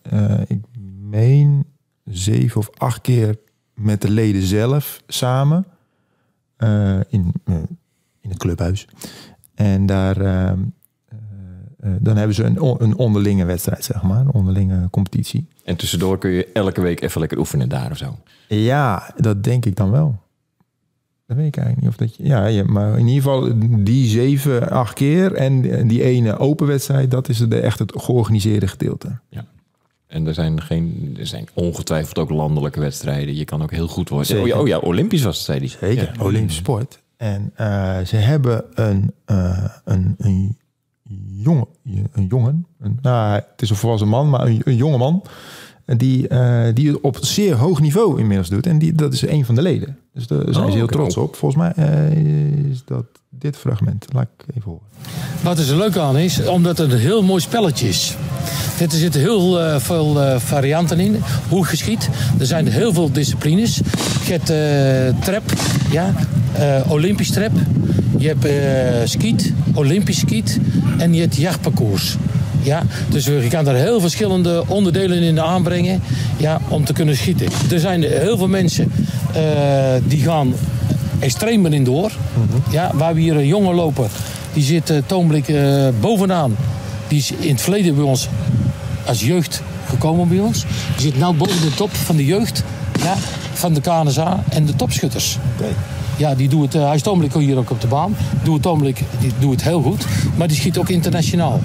ik 0.47 0.59
meen, 1.09 1.65
zeven 2.05 2.57
of 2.59 2.69
acht 2.77 3.01
keer 3.01 3.35
met 3.73 4.01
de 4.01 4.09
leden 4.09 4.41
zelf 4.41 5.01
samen 5.07 5.65
in, 7.09 7.33
eh, 7.45 7.55
in 8.21 8.29
het 8.29 8.37
clubhuis. 8.37 8.87
En 9.57 9.85
daar, 9.85 10.21
eh, 10.21 10.47
eh, 10.47 10.57
eh, 11.79 11.91
dan 11.99 12.17
hebben 12.17 12.35
ze 12.35 12.43
een, 12.43 12.57
een 12.79 12.95
onderlinge 12.95 13.45
wedstrijd, 13.45 13.83
zeg 13.83 14.03
maar, 14.03 14.19
een 14.19 14.33
onderlinge 14.33 14.89
competitie. 14.89 15.47
En 15.63 15.75
tussendoor 15.75 16.17
kun 16.17 16.29
je 16.29 16.47
elke 16.53 16.81
week 16.81 17.01
even 17.01 17.19
lekker 17.19 17.37
oefenen 17.37 17.69
daar 17.69 17.91
of 17.91 17.97
zo. 17.97 18.17
Ja, 18.47 19.13
dat 19.15 19.43
denk 19.43 19.65
ik 19.65 19.75
dan 19.75 19.91
wel. 19.91 20.19
Dat 21.25 21.37
weet 21.37 21.47
ik 21.47 21.57
eigenlijk 21.57 21.85
niet 21.87 21.89
of 21.89 22.07
dat 22.07 22.15
je. 22.15 22.23
Ja, 22.23 22.45
ja, 22.45 22.63
maar 22.63 22.99
in 22.99 23.07
ieder 23.07 23.23
geval 23.23 23.51
die 23.83 24.07
zeven, 24.07 24.69
acht 24.69 24.93
keer 24.93 25.33
en 25.33 25.87
die 25.87 26.03
ene 26.03 26.37
open 26.37 26.67
wedstrijd, 26.67 27.11
dat 27.11 27.29
is 27.29 27.37
de, 27.37 27.59
echt 27.59 27.79
het 27.79 27.93
georganiseerde 27.95 28.67
gedeelte. 28.67 29.19
En 30.07 30.27
er 30.27 30.33
zijn, 30.33 30.61
geen, 30.61 31.15
er 31.19 31.27
zijn 31.27 31.47
ongetwijfeld 31.53 32.17
ook 32.17 32.29
landelijke 32.29 32.79
wedstrijden. 32.79 33.35
Je 33.35 33.45
kan 33.45 33.61
ook 33.61 33.71
heel 33.71 33.87
goed 33.87 34.09
worden. 34.09 34.27
Zeker. 34.27 34.43
Oh 34.43 34.49
ja, 34.49 34.59
oh 34.59 34.67
ja, 34.67 34.77
Olympisch 34.77 35.23
was 35.23 35.35
het, 35.35 35.45
zei 35.45 35.59
hij. 35.59 35.67
Zeker, 35.67 36.11
Ja. 36.15 36.23
Olympische 36.23 36.59
sport. 36.61 36.99
En 37.17 37.51
eh, 37.55 37.99
ze 37.99 38.15
hebben 38.15 38.63
een, 38.73 39.11
eh, 39.25 39.65
een, 39.85 40.15
een, 40.17 40.57
jongen, 41.31 41.67
een 42.11 42.25
jongen, 42.29 42.65
een, 42.79 42.99
nou, 43.01 43.33
het 43.33 43.61
is 43.61 43.69
een 43.69 43.75
volwassen 43.75 44.07
man, 44.07 44.29
maar 44.29 44.45
een, 44.47 44.61
een 44.63 44.75
jonge 44.75 44.97
man, 44.97 45.23
die, 45.85 46.27
eh, 46.27 46.73
die 46.73 46.87
het 46.87 47.01
op 47.01 47.17
zeer 47.21 47.55
hoog 47.55 47.79
niveau 47.79 48.19
inmiddels 48.19 48.49
doet. 48.49 48.65
En 48.67 48.79
die, 48.79 48.93
dat 48.93 49.13
is 49.13 49.21
een 49.21 49.45
van 49.45 49.55
de 49.55 49.61
leden. 49.61 49.97
Dus 50.17 50.27
daar 50.27 50.41
zijn 50.49 50.65
Oh, 50.65 50.71
ze 50.71 50.77
heel 50.77 50.87
trots 50.87 51.17
op. 51.17 51.35
Volgens 51.35 51.61
mij 51.61 51.85
eh, 51.85 52.71
is 52.71 52.81
dat 52.85 53.05
dit 53.29 53.57
fragment. 53.57 54.05
Laat 54.13 54.27
ik 54.37 54.55
even 54.55 54.71
horen. 54.71 54.85
Wat 55.41 55.57
er 55.57 55.63
zo 55.63 55.77
leuk 55.77 55.97
aan 55.97 56.17
is, 56.17 56.45
omdat 56.45 56.77
het 56.77 56.91
een 56.91 56.99
heel 56.99 57.23
mooi 57.23 57.41
spelletje 57.41 57.87
is. 57.87 58.15
Er 58.79 58.91
zitten 58.91 59.21
heel 59.21 59.61
eh, 59.61 59.79
veel 59.79 60.21
eh, 60.21 60.39
varianten 60.39 60.99
in. 60.99 61.21
Hoe 61.49 61.59
het 61.59 61.69
geschiet. 61.69 62.09
Er 62.39 62.45
zijn 62.45 62.67
heel 62.67 62.93
veel 62.93 63.11
disciplines. 63.11 63.81
Je 64.25 64.39
hebt 64.39 65.23
trap, 65.23 65.43
ja, 65.91 66.13
Olympisch 66.87 67.31
trap. 67.31 67.51
Je 68.17 68.35
hebt 68.35 69.09
skiet, 69.09 69.53
Olympisch 69.73 70.19
skiet. 70.19 70.59
En 70.97 71.13
je 71.13 71.21
hebt 71.21 71.35
jachtparcours. 71.35 72.17
Ja, 72.67 72.83
dus 73.09 73.25
je 73.25 73.47
kan 73.49 73.63
daar 73.63 73.75
heel 73.75 73.99
verschillende 73.99 74.63
onderdelen 74.67 75.21
in 75.21 75.41
aanbrengen 75.41 76.01
ja, 76.37 76.59
om 76.67 76.85
te 76.85 76.93
kunnen 76.93 77.15
schieten. 77.15 77.47
Er 77.71 77.79
zijn 77.79 78.03
heel 78.03 78.37
veel 78.37 78.47
mensen 78.47 78.91
eh, 79.33 79.41
die 80.03 80.21
gaan 80.21 80.53
extreem 81.19 81.65
erin 81.65 81.83
door. 81.83 82.11
Ja, 82.71 82.91
waar 82.93 83.13
we 83.13 83.19
hier 83.19 83.35
een 83.35 83.47
jongen 83.47 83.75
lopen, 83.75 84.07
die 84.53 84.63
zit 84.63 84.89
uh, 84.89 84.97
toonblik 85.05 85.47
eh, 85.47 85.87
bovenaan. 85.99 86.55
Die 87.07 87.17
is 87.17 87.31
in 87.39 87.51
het 87.51 87.61
verleden 87.61 87.95
bij 87.95 88.03
ons 88.03 88.27
als 89.05 89.23
jeugd 89.23 89.61
gekomen 89.85 90.27
bij 90.27 90.39
ons. 90.39 90.65
Die 90.95 91.01
zit 91.01 91.15
nu 91.15 91.33
boven 91.33 91.61
de 91.61 91.75
top 91.75 91.95
van 91.95 92.15
de 92.15 92.25
jeugd 92.25 92.63
ja, 93.03 93.13
van 93.53 93.73
de 93.73 93.81
KNSA 93.81 94.43
en 94.49 94.65
de 94.65 94.75
topschutters. 94.75 95.37
Ja, 96.17 96.35
die 96.35 96.49
doet 96.49 96.61
het, 96.61 96.75
uh, 96.75 96.87
hij 96.87 96.95
is 96.95 97.33
hier 97.33 97.57
ook 97.57 97.71
op 97.71 97.81
de 97.81 97.87
baan. 97.87 98.15
Doet 98.43 98.65
het 98.65 98.95
die 99.19 99.31
doet 99.39 99.51
het 99.51 99.63
heel 99.63 99.81
goed. 99.81 100.05
Maar 100.35 100.47
die 100.47 100.57
schiet 100.57 100.77
ook 100.77 100.89
internationaal. 100.89 101.59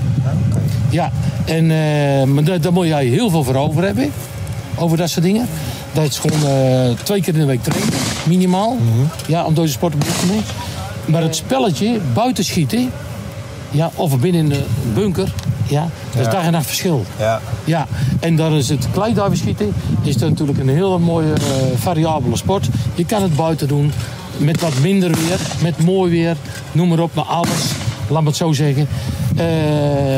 Ja, 0.92 1.10
en 1.44 1.64
uh, 1.64 2.34
maar 2.34 2.60
daar, 2.60 2.72
moet 2.72 2.86
jij 2.86 3.04
heel 3.04 3.30
veel 3.30 3.44
voor 3.44 3.54
over 3.54 3.84
hebben. 3.84 4.12
Over 4.76 4.96
dat 4.96 5.10
soort 5.10 5.24
dingen. 5.24 5.48
Dat 5.92 6.04
is 6.04 6.18
gewoon 6.18 6.40
uh, 6.42 6.90
twee 7.02 7.20
keer 7.20 7.34
in 7.34 7.40
de 7.40 7.46
week 7.46 7.62
trainen, 7.62 7.88
minimaal. 8.26 8.70
Mm 8.70 8.92
-hmm. 8.92 9.08
Ja, 9.26 9.44
om 9.44 9.54
deze 9.54 9.72
sport 9.72 9.92
te 9.92 9.98
beoefenen. 9.98 10.44
Maar 11.04 11.22
het 11.22 11.36
spelletje, 11.36 12.00
buiten 12.14 12.44
schieten, 12.44 12.90
ja, 13.70 13.90
of 13.94 14.18
binnen 14.18 14.40
in 14.40 14.48
de 14.48 14.64
bunker, 14.94 15.32
ja, 15.66 15.88
dat 16.10 16.20
is 16.20 16.26
ja. 16.26 16.32
dag 16.32 16.44
en 16.44 16.52
nacht 16.52 16.66
verschil. 16.66 17.04
Ja. 17.18 17.40
ja. 17.64 17.86
En 18.20 18.36
dan 18.36 18.52
is 18.52 18.68
het 18.68 18.86
kleiduiven 18.92 19.38
schieten, 19.38 19.72
is 20.02 20.16
dat 20.16 20.28
natuurlijk 20.28 20.58
een 20.58 20.68
hele 20.68 20.98
mooie 20.98 21.32
uh, 21.32 21.36
variabele 21.76 22.36
sport. 22.36 22.68
Je 22.94 23.04
kan 23.06 23.22
het 23.22 23.36
buiten 23.36 23.68
doen, 23.68 23.92
met 24.36 24.60
wat 24.60 24.78
minder 24.80 25.10
weer, 25.10 25.38
met 25.62 25.84
mooi 25.84 26.10
weer, 26.10 26.36
noem 26.72 26.88
maar 26.88 26.98
op, 26.98 27.14
maar 27.14 27.24
alles, 27.24 27.72
laat 28.08 28.22
me 28.22 28.28
het 28.28 28.36
zo 28.36 28.52
zeggen. 28.52 28.88
Uh, 29.32 29.38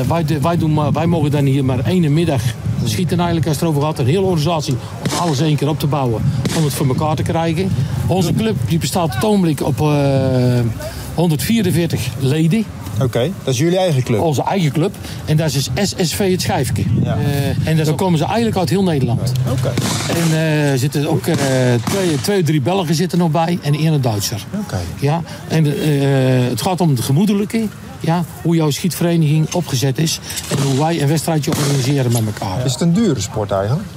wij, 0.08 0.24
wij, 0.40 0.56
doen 0.56 0.92
wij 0.92 1.06
mogen 1.06 1.30
dan 1.30 1.44
hier 1.44 1.64
maar 1.64 1.78
één 1.78 2.12
middag 2.12 2.42
schieten 2.84 3.16
eigenlijk 3.16 3.46
als 3.46 3.56
het 3.56 3.64
erover 3.64 3.82
gaat. 3.82 3.98
Een 3.98 4.06
hele 4.06 4.20
organisatie 4.20 4.74
om 4.74 5.18
alles 5.18 5.40
één 5.40 5.56
keer 5.56 5.68
op 5.68 5.78
te 5.78 5.86
bouwen. 5.86 6.22
Om 6.56 6.64
het 6.64 6.74
voor 6.74 6.86
elkaar 6.86 7.16
te 7.16 7.22
krijgen. 7.22 7.70
Onze 8.06 8.34
club 8.34 8.56
die 8.68 8.78
bestaat 8.78 9.24
op 9.24 9.42
het 9.42 9.62
op 9.62 9.80
uh, 9.80 10.60
144 11.14 12.08
leden. 12.20 12.64
Oké, 12.94 13.04
okay, 13.04 13.32
dat 13.44 13.54
is 13.54 13.60
jullie 13.60 13.78
eigen 13.78 14.02
club? 14.02 14.20
Onze 14.20 14.42
eigen 14.42 14.72
club. 14.72 14.94
En 15.24 15.36
dat 15.36 15.54
is 15.54 15.70
SSV 15.74 16.30
het 16.30 16.40
Schijfje. 16.40 16.84
Ja. 17.02 17.16
Uh, 17.16 17.68
en 17.68 17.84
dan 17.84 17.94
komen 17.94 18.18
ze 18.18 18.24
eigenlijk 18.24 18.56
uit 18.56 18.68
heel 18.68 18.82
Nederland. 18.82 19.32
Oké. 19.50 19.50
Okay. 19.50 19.74
En 20.22 20.36
er 20.36 20.72
uh, 20.72 20.78
zitten 20.78 21.08
ook 21.08 21.26
uh, 21.26 21.36
twee, 21.84 22.20
twee, 22.20 22.42
drie 22.42 22.60
Belgen 22.60 22.94
zitten 22.94 23.18
nog 23.18 23.30
bij 23.30 23.58
en 23.62 23.74
één 23.74 24.02
Duitser. 24.02 24.44
Oké. 24.52 24.62
Okay. 24.62 24.84
Ja, 25.00 25.22
en 25.48 25.64
het 26.48 26.62
gaat 26.62 26.80
om 26.80 26.90
het 26.90 27.00
gemoedelijke. 27.00 27.66
Ja, 28.00 28.24
hoe 28.42 28.56
jouw 28.56 28.70
schietvereniging 28.70 29.54
opgezet 29.54 29.98
is. 29.98 30.20
En 30.50 30.62
hoe 30.62 30.78
wij 30.78 31.02
een 31.02 31.08
wedstrijdje 31.08 31.50
organiseren 31.50 32.12
met 32.12 32.22
elkaar. 32.26 32.64
Is 32.64 32.72
het 32.72 32.80
een 32.80 32.92
dure 32.92 33.20
sport 33.20 33.50
eigenlijk? 33.50 33.88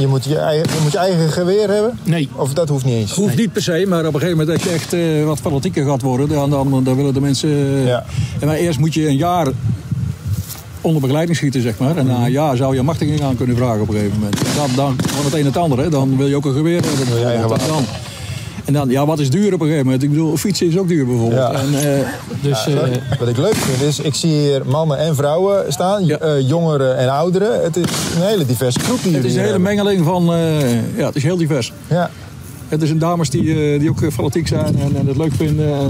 Je 0.00 0.06
moet 0.06 0.24
je, 0.24 0.36
eigen, 0.38 0.66
je 0.74 0.80
moet 0.82 0.92
je 0.92 0.98
eigen 0.98 1.30
geweer 1.30 1.70
hebben? 1.70 1.98
Nee. 2.02 2.28
Of 2.34 2.52
dat 2.54 2.68
hoeft 2.68 2.84
niet 2.84 2.94
eens? 2.94 3.14
Hoeft 3.14 3.36
niet 3.36 3.52
per 3.52 3.62
se, 3.62 3.84
maar 3.88 4.06
op 4.06 4.14
een 4.14 4.20
gegeven 4.20 4.38
moment 4.38 4.56
als 4.58 4.68
je 4.68 4.74
echt 4.74 4.92
eh, 4.92 5.24
wat 5.24 5.38
fanatieker 5.38 5.84
gaat 5.84 6.02
worden, 6.02 6.28
dan, 6.28 6.50
dan, 6.50 6.84
dan 6.84 6.96
willen 6.96 7.14
de 7.14 7.20
mensen... 7.20 7.48
eh, 7.50 7.86
Ja. 7.86 8.04
en 8.40 8.46
maar 8.46 8.56
eerst 8.56 8.78
moet 8.78 8.94
je 8.94 9.08
een 9.08 9.16
jaar 9.16 9.46
onder 10.80 11.00
begeleiding 11.00 11.36
schieten, 11.36 11.62
zeg 11.62 11.78
maar. 11.78 11.96
En 11.96 12.06
na 12.06 12.24
een 12.24 12.30
jaar 12.30 12.56
zou 12.56 12.74
je 12.74 12.82
machtiging 12.82 13.22
aan 13.22 13.36
kunnen 13.36 13.56
vragen 13.56 13.80
op 13.80 13.88
een 13.88 13.94
gegeven 13.94 14.18
moment. 14.18 14.38
En 14.38 14.46
dan, 14.56 14.68
dan 14.74 14.96
van 15.08 15.24
het 15.24 15.34
een 15.34 15.44
het 15.44 15.56
andere, 15.56 15.88
dan 15.88 16.16
wil 16.16 16.26
je 16.26 16.36
ook 16.36 16.44
een 16.44 16.52
geweer 16.54 16.82
hebben. 16.84 17.58
dan, 17.66 17.84
en 18.70 18.76
dan, 18.76 18.88
ja, 18.88 19.06
wat 19.06 19.18
is 19.18 19.30
duur 19.30 19.46
op 19.54 19.60
een 19.60 19.66
gegeven 19.66 19.84
moment? 19.84 20.02
Ik 20.02 20.08
bedoel, 20.10 20.36
fietsen 20.36 20.66
is 20.66 20.78
ook 20.78 20.88
duur 20.88 21.06
bijvoorbeeld. 21.06 21.40
Ja. 21.40 21.52
En, 21.52 21.74
eh, 21.74 22.06
Dus 22.48 22.66
eh, 22.66 22.74
Wat 23.18 23.28
ik 23.28 23.36
leuk 23.36 23.54
vind 23.54 23.82
is, 23.82 23.98
ik 24.00 24.14
zie 24.14 24.30
hier 24.32 24.62
mannen 24.66 24.98
en 24.98 25.14
vrouwen 25.14 25.72
staan, 25.72 26.06
Ja. 26.06 26.18
eh, 26.18 26.48
jongeren 26.48 26.96
en 26.98 27.08
ouderen. 27.08 27.62
Het 27.62 27.76
is 27.76 27.84
een 28.16 28.22
hele 28.26 28.46
diverse 28.46 28.80
groep 28.80 29.02
die 29.02 29.14
het 29.14 29.24
is 29.24 29.30
een 29.34 29.38
hele 29.40 29.52
hebben. 29.52 29.68
mengeling 29.74 30.04
van... 30.04 30.32
eh, 30.34 30.96
ja, 30.96 31.06
het 31.06 31.16
is 31.16 31.22
heel 31.22 31.36
divers. 31.36 31.72
Ja. 31.88 32.10
Het 32.68 32.82
is 32.82 32.90
een 32.90 32.98
dames 32.98 33.30
die, 33.30 33.72
eh, 33.72 33.80
die 33.80 33.90
ook 33.90 34.12
fanatiek 34.12 34.48
zijn 34.48 34.78
en, 34.80 34.96
en 34.96 35.06
het 35.06 35.16
leuk 35.16 35.32
vinden. 35.32 35.66
En, 35.74 35.88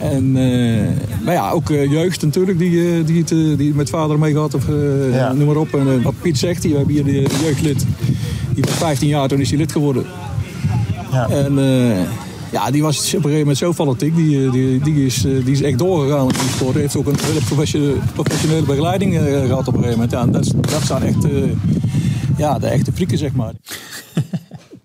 eh, 0.00 0.12
en, 0.16 0.36
eh, 0.36 1.24
maar 1.24 1.34
ja, 1.34 1.50
ook 1.50 1.70
eh, 1.70 1.90
jeugd 1.90 2.22
natuurlijk, 2.22 2.58
die, 2.58 2.80
eh, 2.98 3.06
die, 3.06 3.18
het, 3.18 3.58
die 3.58 3.74
met 3.74 3.90
vader 3.90 4.18
meegaat 4.18 4.54
of 4.54 4.68
eh, 4.68 5.14
Ja. 5.14 5.32
noem 5.32 5.46
maar 5.46 5.56
op. 5.56 5.74
En 5.74 6.02
wat 6.02 6.14
Piet 6.22 6.38
zegt, 6.38 6.62
die, 6.62 6.70
we 6.70 6.76
hebben 6.76 6.94
hier 6.94 7.04
de, 7.04 7.12
de 7.28 7.44
jeugdlid. 7.44 7.84
Die 8.54 8.64
was 8.64 8.74
15 8.74 9.08
jaar, 9.08 9.28
toen 9.28 9.40
is 9.40 9.48
hij 9.48 9.58
lid 9.58 9.72
geworden. 9.72 10.04
Ja. 11.12 11.28
En 11.28 11.58
eh, 11.58 12.02
ja, 12.52 12.70
die 12.70 12.82
was 12.82 12.98
op 12.98 13.04
een 13.04 13.20
gegeven 13.20 13.38
moment 13.38 13.58
zo 13.58 13.72
fanatiek. 13.72 14.14
Die, 14.16 14.46
eh, 14.46 14.52
die, 14.52 14.80
die, 14.80 15.06
is, 15.06 15.24
eh, 15.24 15.44
die 15.44 15.52
is 15.52 15.62
echt 15.62 15.78
doorgegaan 15.78 16.22
in 16.28 16.28
die 16.28 16.48
sport. 16.48 16.74
Heeft 16.74 16.96
ook 16.96 17.06
een 17.06 17.16
hele 17.20 17.40
professionele, 17.40 18.62
begeleiding 18.66 19.16
eh, 19.16 19.22
gehad 19.46 19.68
op 19.68 19.74
een 19.74 19.82
gegeven 19.82 19.90
moment. 19.92 20.10
Ja, 20.10 20.26
dat, 20.26 20.44
is- 20.44 20.52
dat 20.72 20.82
zijn 20.82 21.02
echt 21.02 21.26
ja, 22.36 22.58
de 22.58 22.66
echte 22.66 22.92
frieken, 22.92 23.18
zeg 23.18 23.32
maar. 23.32 23.52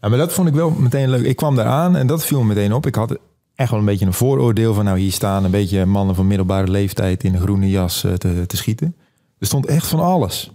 Ja, 0.02 0.10
maar 0.10 0.18
dat 0.18 0.34
vond 0.34 0.48
ik 0.48 0.54
wel 0.54 0.70
meteen 0.70 1.10
leuk. 1.10 1.26
Ik 1.26 1.36
kwam 1.36 1.56
daar 1.56 1.66
aan 1.66 1.96
en 1.96 2.08
dat 2.08 2.26
viel 2.26 2.40
me 2.40 2.46
meteen 2.46 2.74
op. 2.74 2.86
Ik 2.86 2.96
had 2.96 3.18
echt 3.56 3.70
wel 3.72 3.80
een 3.80 3.86
beetje 3.86 4.06
een 4.06 4.14
vooroordeel 4.14 4.74
van... 4.74 4.86
nou, 4.86 5.00
hier 5.00 5.12
staan 5.12 5.44
een 5.44 5.52
beetje 5.52 5.86
mannen 5.86 6.16
van 6.16 6.28
middelbare 6.28 6.72
leeftijd... 6.72 7.24
in 7.24 7.34
een 7.34 7.42
groene 7.42 7.70
jas 7.70 8.00
te, 8.18 8.44
te 8.48 8.58
schieten. 8.58 8.96
Er 9.40 9.46
stond 9.48 9.66
echt 9.66 9.88
van 9.88 10.00
alles. 10.00 10.52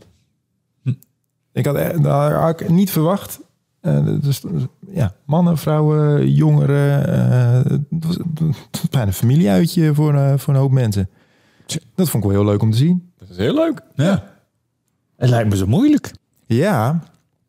Ik 1.53 1.67
had, 1.67 1.77
e- 1.77 2.01
daar 2.01 2.33
had 2.35 2.61
ik 2.61 2.69
niet 2.69 2.91
verwacht. 2.91 3.41
Dus, 4.21 4.43
ja, 4.91 5.15
mannen, 5.25 5.59
vrouwen, 5.59 6.31
jongeren. 6.33 7.07
eh, 7.09 7.73
het, 7.73 8.05
was, 8.07 8.17
het 8.81 8.91
bijna 8.91 9.07
een 9.07 9.13
familieuitje 9.13 9.95
voor, 9.95 10.15
eh, 10.15 10.33
voor 10.37 10.55
een 10.55 10.61
hoop 10.61 10.71
mensen. 10.71 11.09
Dat 11.95 12.09
vond 12.09 12.25
ik 12.25 12.31
wel 12.31 12.41
heel 12.41 12.51
leuk 12.51 12.63
om 12.63 12.71
te 12.71 12.77
zien. 12.77 13.11
Dat 13.19 13.29
is 13.31 13.37
heel 13.37 13.55
leuk. 13.55 13.83
Ja. 13.95 14.25
Het 15.17 15.31
lijkt 15.31 15.49
me 15.51 15.57
zo 15.57 15.67
moeilijk. 15.67 16.11
Ja, 16.47 17.03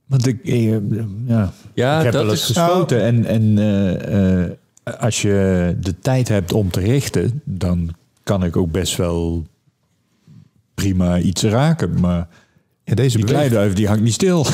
Want 0.05 0.27
ik, 0.27 0.43
eh, 0.45 0.71
ja, 1.25 1.51
Ja, 1.73 1.97
ik 1.97 2.03
heb 2.03 2.13
dat 2.13 2.21
wel 2.21 2.31
eens 2.31 2.39
is... 2.41 2.45
geschoten. 2.45 3.01
En, 3.03 3.25
en 3.25 3.57
eh, 3.57 4.43
eh, 4.43 4.51
als 4.99 5.21
je 5.21 5.77
de 5.79 5.99
tijd 5.99 6.27
hebt 6.27 6.53
om 6.53 6.71
te 6.71 6.79
richten, 6.79 7.41
dan 7.45 7.89
kan 8.23 8.43
ik 8.43 8.57
ook 8.57 8.71
best 8.71 8.97
wel 8.97 9.43
prima 10.73 11.17
iets 11.19 11.43
raken. 11.43 11.99
Maar 11.99 12.27
ja 12.83 12.95
deze 12.95 13.17
die 13.17 13.25
kleiduif 13.25 13.73
die 13.73 13.87
hangt 13.87 14.03
niet 14.03 14.13
stil. 14.13 14.45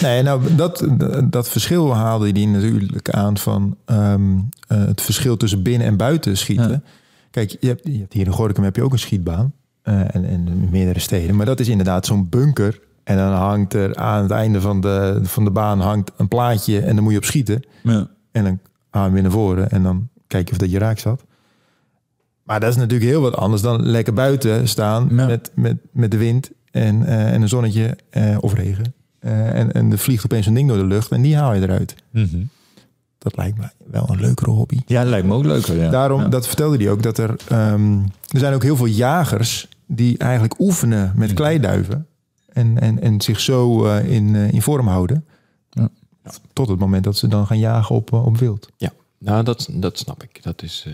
Nee, 0.00 0.22
nou, 0.22 0.54
dat, 0.54 0.86
dat 1.30 1.48
verschil 1.48 1.94
haalde 1.94 2.30
hij 2.30 2.44
natuurlijk 2.46 3.10
aan 3.10 3.38
van 3.38 3.76
ehm, 3.84 4.38
eh, 4.66 4.84
het 4.84 5.00
verschil 5.00 5.36
tussen 5.36 5.62
binnen 5.62 5.86
en 5.86 5.96
buiten 5.96 6.36
schieten. 6.36 6.70
Ja. 6.70 6.82
Kijk, 7.30 7.56
je 7.60 7.66
hebt, 7.66 7.86
je 7.86 7.98
hebt 7.98 8.12
hier 8.12 8.26
in 8.26 8.32
Gorinchem 8.32 8.64
heb 8.64 8.76
je 8.76 8.82
ook 8.82 8.92
een 8.92 8.98
schietbaan. 8.98 9.52
eh, 9.82 10.00
en, 10.00 10.24
en 10.24 10.48
in 10.48 10.68
meerdere 10.70 10.98
steden. 11.00 11.36
Maar 11.36 11.46
dat 11.46 11.60
is 11.60 11.68
inderdaad 11.68 12.06
zo'n 12.06 12.28
bunker. 12.28 12.80
En 13.04 13.16
dan 13.16 13.32
hangt 13.32 13.74
er 13.74 13.96
aan 13.96 14.22
het 14.22 14.30
einde 14.30 14.60
van 14.60 14.80
de, 14.80 15.20
van 15.22 15.44
de 15.44 15.50
baan 15.50 15.80
hangt 15.80 16.10
een 16.16 16.28
plaatje. 16.28 16.80
En 16.80 16.94
dan 16.94 17.02
moet 17.04 17.12
je 17.12 17.18
op 17.18 17.24
schieten. 17.24 17.62
Ja. 17.82 18.08
En 18.32 18.44
dan 18.44 18.58
gaan 18.90 19.06
we 19.06 19.12
weer 19.12 19.22
naar 19.22 19.30
voren. 19.30 19.70
En 19.70 19.82
dan 19.82 20.08
kijk 20.26 20.46
je 20.46 20.52
of 20.52 20.58
dat 20.58 20.70
je 20.70 20.78
raak 20.78 20.98
zat. 20.98 21.24
Maar 22.42 22.60
dat 22.60 22.70
is 22.70 22.76
natuurlijk 22.76 23.10
heel 23.10 23.20
wat 23.20 23.36
anders 23.36 23.62
dan 23.62 23.82
lekker 23.86 24.12
buiten 24.12 24.68
staan 24.68 25.08
Ja. 25.10 25.26
met, 25.26 25.50
met, 25.54 25.76
met 25.92 26.10
de 26.10 26.16
wind 26.16 26.50
en, 26.70 27.04
eh, 27.06 27.32
en 27.32 27.42
een 27.42 27.48
zonnetje 27.48 27.96
of 28.40 28.54
regen. 28.54 28.94
Eh, 29.20 29.54
en, 29.58 29.72
en 29.72 29.92
er 29.92 29.98
vliegt 29.98 30.24
opeens 30.24 30.46
een 30.46 30.54
ding 30.54 30.68
door 30.68 30.78
de 30.78 30.84
lucht 30.86 31.10
en 31.10 31.22
die 31.22 31.36
haal 31.36 31.54
je 31.54 31.60
eruit. 31.62 31.94
Mhm. 32.10 32.42
Dat 33.18 33.36
lijkt 33.36 33.58
me 33.58 33.68
wel 33.90 34.08
een 34.10 34.20
leukere 34.20 34.50
hobby. 34.50 34.80
Ja, 34.86 35.00
dat 35.00 35.10
lijkt 35.10 35.26
me 35.26 35.34
ook 35.34 35.44
leuker. 35.44 35.76
Ja. 35.76 35.90
Daarom, 35.90 36.20
Ja. 36.20 36.28
dat 36.28 36.46
vertelde 36.46 36.76
hij 36.76 36.90
ook, 36.90 37.02
dat 37.02 37.18
er, 37.18 37.36
ehm, 37.48 37.98
er 38.28 38.38
zijn 38.38 38.54
ook 38.54 38.62
heel 38.62 38.76
veel 38.76 38.86
jagers 38.86 39.68
die 39.86 40.18
eigenlijk 40.18 40.60
oefenen 40.60 41.12
met 41.16 41.32
kleiduiven. 41.32 42.06
En, 42.52 42.80
en, 42.80 43.00
en 43.02 43.20
zich 43.20 43.40
zo 43.40 43.86
eh, 43.86 44.12
in, 44.12 44.34
eh, 44.34 44.52
in 44.52 44.62
vorm 44.62 44.86
houden. 44.86 45.24
Ja. 45.70 45.88
Tot 46.52 46.68
het 46.68 46.78
moment 46.78 47.04
dat 47.04 47.16
ze 47.16 47.28
dan 47.28 47.46
gaan 47.46 47.58
jagen 47.58 47.94
op, 47.94 48.12
op 48.12 48.36
wild. 48.38 48.68
Ja, 48.76 48.92
nou, 49.18 49.44
dat, 49.44 49.68
dat 49.72 49.98
snap 49.98 50.22
ik. 50.22 50.42
Dat 50.42 50.62
is... 50.62 50.86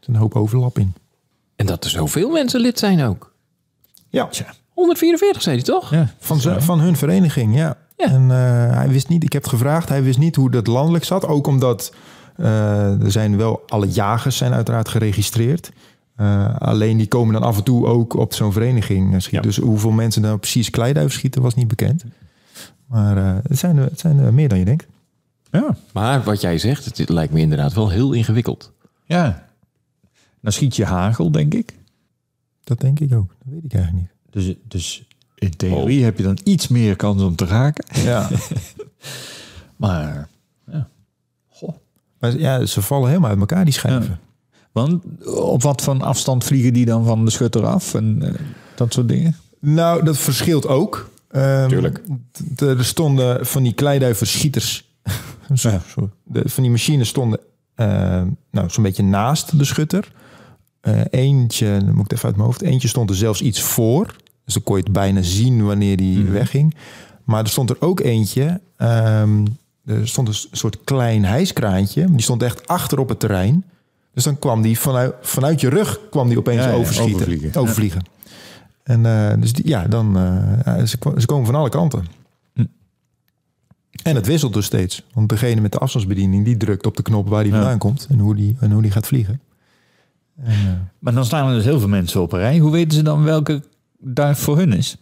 is 0.00 0.06
een 0.06 0.16
hoop 0.16 0.34
overlap 0.36 0.78
in. 0.78 0.94
En 1.56 1.66
dat 1.66 1.84
er 1.84 1.90
zoveel 1.90 2.30
mensen 2.30 2.60
lid 2.60 2.78
zijn 2.78 3.02
ook. 3.02 3.32
Ja, 4.08 4.28
144 4.74 5.42
zei 5.42 5.56
hij 5.56 5.64
toch? 5.64 5.90
Ja. 5.90 6.08
van, 6.18 6.40
ze, 6.40 6.60
van 6.60 6.80
hun 6.80 6.96
vereniging, 6.96 7.56
ja. 7.56 7.76
Ja. 7.96 8.04
En 8.06 8.30
eh, 8.30 8.76
hij 8.76 8.88
wist 8.88 9.08
niet, 9.08 9.24
ik 9.24 9.32
heb 9.32 9.42
het 9.42 9.50
gevraagd, 9.50 9.88
hij 9.88 10.02
wist 10.02 10.18
niet 10.18 10.36
hoe 10.36 10.50
dat 10.50 10.66
landelijk 10.66 11.04
zat. 11.04 11.26
Ook 11.26 11.46
omdat 11.46 11.92
eh, 12.36 13.02
er 13.02 13.10
zijn 13.10 13.36
wel, 13.36 13.62
alle 13.66 13.88
jagers 13.88 14.36
zijn 14.36 14.52
uiteraard 14.52 14.88
geregistreerd. 14.88 15.72
Eh, 16.16 16.56
alleen 16.58 16.96
die 16.96 17.08
komen 17.08 17.32
dan 17.32 17.42
af 17.42 17.56
en 17.56 17.64
toe 17.64 17.86
ook 17.86 18.14
op 18.14 18.34
zo'n 18.34 18.52
vereniging 18.52 19.22
schieten. 19.22 19.30
Ja. 19.32 19.40
Dus 19.40 19.56
hoeveel 19.56 19.90
mensen 19.90 20.22
dan 20.22 20.38
precies 20.38 20.70
kleiduif 20.70 21.12
schieten 21.12 21.42
was 21.42 21.54
niet 21.54 21.68
bekend. 21.68 22.04
Maar 22.86 23.16
eh, 23.16 23.36
het 23.48 23.58
zijn, 23.58 23.76
er, 23.76 23.84
het 23.84 24.00
zijn 24.00 24.18
er 24.18 24.34
meer 24.34 24.48
dan 24.48 24.58
je 24.58 24.64
denkt. 24.64 24.86
Ja. 25.50 25.76
Maar 25.92 26.22
wat 26.22 26.40
jij 26.40 26.58
zegt, 26.58 26.84
het 26.84 27.08
lijkt 27.08 27.32
me 27.32 27.40
inderdaad 27.40 27.72
wel 27.72 27.88
heel 27.88 28.12
ingewikkeld. 28.12 28.72
ja. 29.04 29.42
Dan 30.40 30.52
schiet 30.52 30.76
je 30.76 30.84
hagel, 30.84 31.30
denk 31.30 31.54
ik. 31.54 31.74
Dat 32.64 32.80
denk 32.80 33.00
ik 33.00 33.14
ook. 33.14 33.28
Dat 33.28 33.52
weet 33.52 33.64
ik 33.64 33.74
eigenlijk 33.74 34.02
niet. 34.02 34.13
Dus, 34.34 34.54
dus 34.68 35.04
in 35.34 35.56
theorie 35.56 36.04
heb 36.04 36.16
je 36.18 36.22
dan 36.22 36.38
iets 36.44 36.68
meer 36.68 36.96
kans 36.96 37.22
om 37.22 37.36
te 37.36 37.44
raken. 37.44 38.02
Ja. 38.02 38.28
Maar, 39.76 40.28
maar 42.18 42.38
ja, 42.38 42.66
ze 42.66 42.82
vallen 42.82 43.08
helemaal 43.08 43.30
uit 43.30 43.38
elkaar, 43.38 43.64
die 43.64 43.74
schijven. 43.74 44.20
want 44.72 45.02
op 45.26 45.62
wat 45.62 45.82
voor 45.82 46.02
afstand 46.02 46.44
vliegen 46.44 46.72
die 46.72 46.84
dan 46.84 47.04
van 47.04 47.24
de 47.24 47.30
schutter 47.30 47.66
af 47.66 47.94
en 47.94 48.22
eh, 48.22 48.34
dat 48.74 48.92
soort 48.92 49.08
dingen? 49.08 49.36
Nou, 49.60 50.04
dat 50.04 50.18
verschilt 50.18 50.66
ook. 50.66 51.10
Ehm, 51.30 51.68
Tuurlijk. 51.68 52.02
Er 52.56 52.84
stonden 52.84 53.46
van 53.46 53.62
die 53.62 53.74
Ja. 55.54 55.82
zo. 55.88 56.10
De, 56.24 56.42
van 56.44 56.62
die 56.62 56.72
machines 56.72 57.08
stonden 57.08 57.40
ehm, 57.74 58.28
nou, 58.50 58.70
zo'n 58.70 58.82
beetje 58.82 59.02
naast 59.02 59.58
de 59.58 59.64
schutter. 59.64 60.12
Eh, 60.80 61.00
eentje, 61.10 61.66
dan 61.66 61.94
moet 61.94 62.04
ik 62.04 62.10
het 62.10 62.12
even 62.12 62.26
uit 62.26 62.36
mijn 62.36 62.46
hoofd. 62.48 62.62
Eentje 62.62 62.88
stond 62.88 63.10
er 63.10 63.16
zelfs 63.16 63.42
iets 63.42 63.60
voor. 63.62 64.16
Dus 64.44 64.54
dan 64.54 64.62
kon 64.62 64.76
je 64.76 64.82
het 64.82 64.92
bijna 64.92 65.22
zien 65.22 65.64
wanneer 65.64 65.96
die 65.96 66.24
wegging. 66.24 66.74
Maar 67.24 67.42
er 67.42 67.48
stond 67.48 67.70
er 67.70 67.76
ook 67.80 68.00
eentje. 68.00 68.60
ehm, 68.76 69.44
er 69.86 70.08
stond 70.08 70.28
een 70.28 70.34
soort 70.50 70.78
klein 70.84 71.24
hijskraantje. 71.24 72.06
Die 72.10 72.22
stond 72.22 72.42
echt 72.42 72.66
achter 72.66 72.98
op 72.98 73.08
het 73.08 73.20
terrein. 73.20 73.64
Dus 74.14 74.24
dan 74.24 74.38
kwam 74.38 74.62
die 74.62 74.78
vanuit, 74.78 75.14
vanuit 75.20 75.60
je 75.60 75.68
rug 75.68 76.00
kwam 76.10 76.28
die 76.28 76.38
opeens 76.38 76.62
Ja, 76.64 76.68
ja, 76.68 76.74
overschieten. 76.74 77.14
overvliegen. 77.14 77.60
Overvliegen. 77.60 78.02
En 78.82 79.06
eh, 79.06 79.40
dus 79.40 79.52
die, 79.52 79.68
ja, 79.68 79.86
dan 79.86 80.16
eh, 80.64 80.82
ze, 80.84 80.98
komen 81.26 81.46
van 81.46 81.54
alle 81.54 81.68
kanten. 81.68 82.04
Hm. 82.54 82.64
En 84.02 84.14
het 84.14 84.26
wisselt 84.26 84.52
dus 84.54 84.64
steeds. 84.66 85.02
Want 85.12 85.28
degene 85.28 85.60
met 85.60 85.72
de 85.72 85.78
afstandsbediening 85.78 86.44
die 86.44 86.56
drukt 86.56 86.86
op 86.86 86.96
de 86.96 87.02
knop 87.02 87.28
waar 87.28 87.42
die 87.42 87.52
vandaan 87.52 87.78
komt 87.78 88.06
en 88.10 88.18
hoe 88.18 88.34
die, 88.34 88.56
en 88.60 88.70
hoe 88.72 88.82
die 88.82 88.90
gaat 88.90 89.06
vliegen. 89.06 89.40
En, 90.42 90.50
eh, 90.52 90.72
Maar 90.98 91.14
dan 91.14 91.24
staan 91.24 91.48
er 91.48 91.54
dus 91.54 91.64
heel 91.64 91.78
veel 91.78 91.88
mensen 91.88 92.20
op 92.22 92.32
een 92.32 92.38
rij. 92.38 92.58
Hoe 92.58 92.70
weten 92.72 92.96
ze 92.96 93.02
dan 93.02 93.22
welke 93.24 93.62
duif 94.04 94.38
voor 94.38 94.56
hun 94.56 94.72
is? 94.72 94.96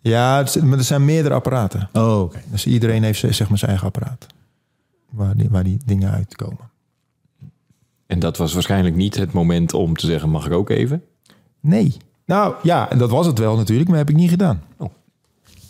ja, 0.00 0.38
het, 0.38 0.62
maar 0.62 0.78
er 0.78 0.84
zijn 0.84 1.04
meerdere 1.04 1.34
apparaten. 1.34 1.88
Oh, 1.92 2.20
oké. 2.20 2.42
Dus 2.50 2.66
iedereen 2.66 3.02
heeft 3.02 3.18
zeg 3.18 3.48
maar 3.48 3.58
zijn 3.58 3.70
eigen 3.70 3.86
apparaat. 3.86 4.26
Waar 5.10 5.36
die, 5.36 5.48
waar 5.50 5.64
die 5.64 5.78
dingen 5.84 6.10
uitkomen. 6.10 6.70
En 8.06 8.18
dat 8.18 8.36
was 8.36 8.52
waarschijnlijk 8.52 8.96
niet 8.96 9.14
het 9.14 9.32
moment 9.32 9.74
om 9.74 9.96
te 9.96 10.06
zeggen, 10.06 10.30
mag 10.30 10.46
ik 10.46 10.52
ook 10.52 10.70
even? 10.70 11.04
Nee. 11.60 11.96
Nou 12.24 12.54
ja, 12.62 12.90
en 12.90 12.98
dat 12.98 13.10
was 13.10 13.26
het 13.26 13.38
wel 13.38 13.56
natuurlijk, 13.56 13.88
maar 13.88 13.98
heb 13.98 14.10
ik 14.10 14.16
niet 14.16 14.30
gedaan. 14.30 14.62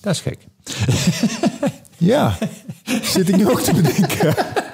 Dat 0.00 0.14
is 0.14 0.20
gek. 0.20 0.46
Ja, 1.98 2.38
zit 3.02 3.28
ik 3.28 3.36
nu 3.36 3.48
ook 3.48 3.60
te 3.60 3.74
bedenken. 3.74 4.34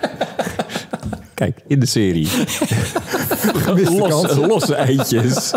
Kijk, 1.43 1.63
in 1.67 1.81
de 1.81 1.87
serie. 1.87 2.29
Losse, 4.09 4.47
losse 4.47 4.75
eitjes. 4.75 5.53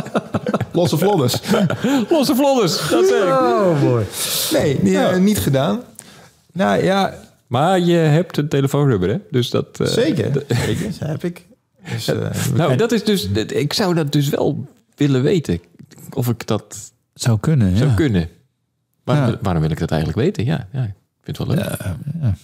Losse 0.71 0.97
vlodders. 0.97 1.39
losse 2.09 2.35
vlodders, 2.35 2.89
dat 2.89 3.05
zeg 3.07 3.23
ik. 3.23 3.29
Oh, 3.29 3.81
mooi. 3.81 4.05
Nee, 4.51 4.79
niet, 4.81 4.93
eh, 4.93 5.17
niet 5.17 5.39
gedaan. 5.39 5.81
Nou 6.53 6.83
ja, 6.83 7.13
Maar 7.47 7.79
je 7.79 7.95
hebt 7.95 8.37
een 8.37 8.47
telefoonnummer, 8.47 9.09
hè? 9.09 9.17
Dus 9.31 9.49
dat... 9.49 9.79
eh, 9.79 9.87
zeker. 9.87 10.31
Zeker, 10.47 10.91
dat 10.99 11.07
heb 11.09 11.23
ik. 11.23 11.45
Dus, 11.91 12.07
eh, 12.07 12.29
Nou, 12.55 12.75
dat 12.75 12.91
is 12.91 13.03
dus... 13.03 13.27
Ik 13.47 13.73
zou 13.73 13.93
dat 13.93 14.11
dus 14.11 14.29
wel 14.29 14.67
willen 14.95 15.21
weten. 15.23 15.59
Of 16.13 16.27
ik 16.29 16.47
dat 16.47 16.91
Zou 17.13 17.39
kunnen, 17.39 17.77
zou 17.77 17.89
ja. 17.89 17.95
kunnen. 17.95 18.29
Waarom, 19.03 19.29
Ja. 19.29 19.37
waarom 19.41 19.61
wil 19.61 19.71
ik 19.71 19.79
dat 19.79 19.91
eigenlijk 19.91 20.19
weten? 20.21 20.45
Ja, 20.45 20.67
ja 20.71 20.83
ik 20.83 20.93
vind 21.23 21.37
het 21.37 21.47
wel 21.47 21.55
leuk. 21.55 22.35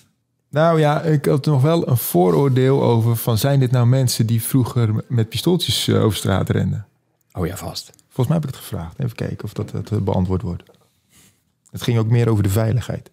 Nou 0.51 0.79
ja, 0.79 1.01
ik 1.01 1.25
had 1.25 1.45
nog 1.45 1.61
wel 1.61 1.87
een 1.87 1.97
vooroordeel 1.97 2.83
over 2.83 3.15
van 3.15 3.37
zijn 3.37 3.59
dit 3.59 3.71
nou 3.71 3.85
mensen 3.85 4.25
die 4.25 4.43
vroeger 4.43 5.03
met 5.07 5.29
pistooltjes 5.29 5.87
eh, 5.87 6.03
over 6.03 6.17
straat 6.17 6.49
renden? 6.49 6.85
Oh 7.33 7.45
ja, 7.45 7.55
vast. 7.55 7.91
Volgens 8.09 8.27
mij 8.27 8.35
heb 8.35 8.43
ik 8.43 8.55
het 8.55 8.59
gevraagd. 8.65 8.99
Even 8.99 9.15
kijken 9.15 9.43
of 9.43 9.53
dat, 9.53 9.71
dat 9.71 10.03
beantwoord 10.03 10.41
wordt. 10.41 10.63
Het 11.69 11.81
ging 11.81 11.97
ook 11.97 12.07
meer 12.07 12.29
over 12.29 12.43
de 12.43 12.49
veiligheid. 12.49 13.11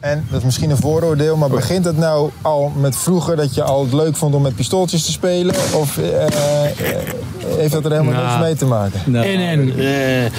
En 0.00 0.26
dat 0.30 0.38
is 0.38 0.44
misschien 0.44 0.70
een 0.70 0.76
vooroordeel, 0.76 1.36
maar 1.36 1.48
begint 1.48 1.84
het 1.84 1.96
nou 1.96 2.30
al 2.42 2.68
met 2.68 2.96
vroeger 2.96 3.36
dat 3.36 3.54
je 3.54 3.62
al 3.62 3.82
het 3.82 3.92
leuk 3.92 4.16
vond 4.16 4.34
om 4.34 4.42
met 4.42 4.54
pistooltjes 4.54 5.04
te 5.04 5.12
spelen? 5.12 5.54
Of 5.54 5.98
eh, 5.98 6.26
eh, 6.26 7.14
heeft 7.60 7.72
dat 7.72 7.84
er 7.84 7.90
helemaal 7.90 8.12
Nou. 8.12 8.26
niks 8.26 8.40
mee 8.40 8.54
te 8.54 8.64
maken? 8.66 9.00
En, 9.24 9.40
en 9.48 9.78
eh, 9.78 10.30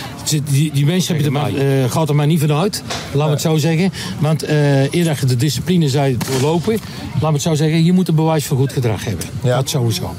die, 0.50 0.72
die 0.74 0.86
mensen 0.86 1.16
hebben 1.16 1.34
er 1.34 1.42
maar, 1.42 1.56
eh, 1.56 1.92
gaat 1.92 2.10
er 2.10 2.16
maar 2.16 2.28
niet 2.28 2.40
vanuit. 2.40 2.84
Laat 3.12 3.26
me 3.28 3.34
het 3.34 3.42
zo 3.42 3.58
zeggen. 3.58 3.92
Want 4.20 4.44
eh 4.44 4.94
eer 4.94 5.04
dat 5.06 5.20
je 5.20 5.26
de 5.26 5.36
discipline 5.36 5.90
zou 5.90 6.18
doorlopen, 6.32 6.78
laat 7.14 7.30
me 7.30 7.32
het 7.32 7.42
zo 7.42 7.54
zeggen, 7.54 7.84
je 7.84 7.92
moet 7.94 8.08
een 8.08 8.16
bewijs 8.16 8.46
voor 8.46 8.58
goed 8.58 8.74
gedrag 8.74 9.06
hebben. 9.06 9.26
Ja. 9.44 9.56
Dat 9.56 9.70
sowieso. 9.70 10.16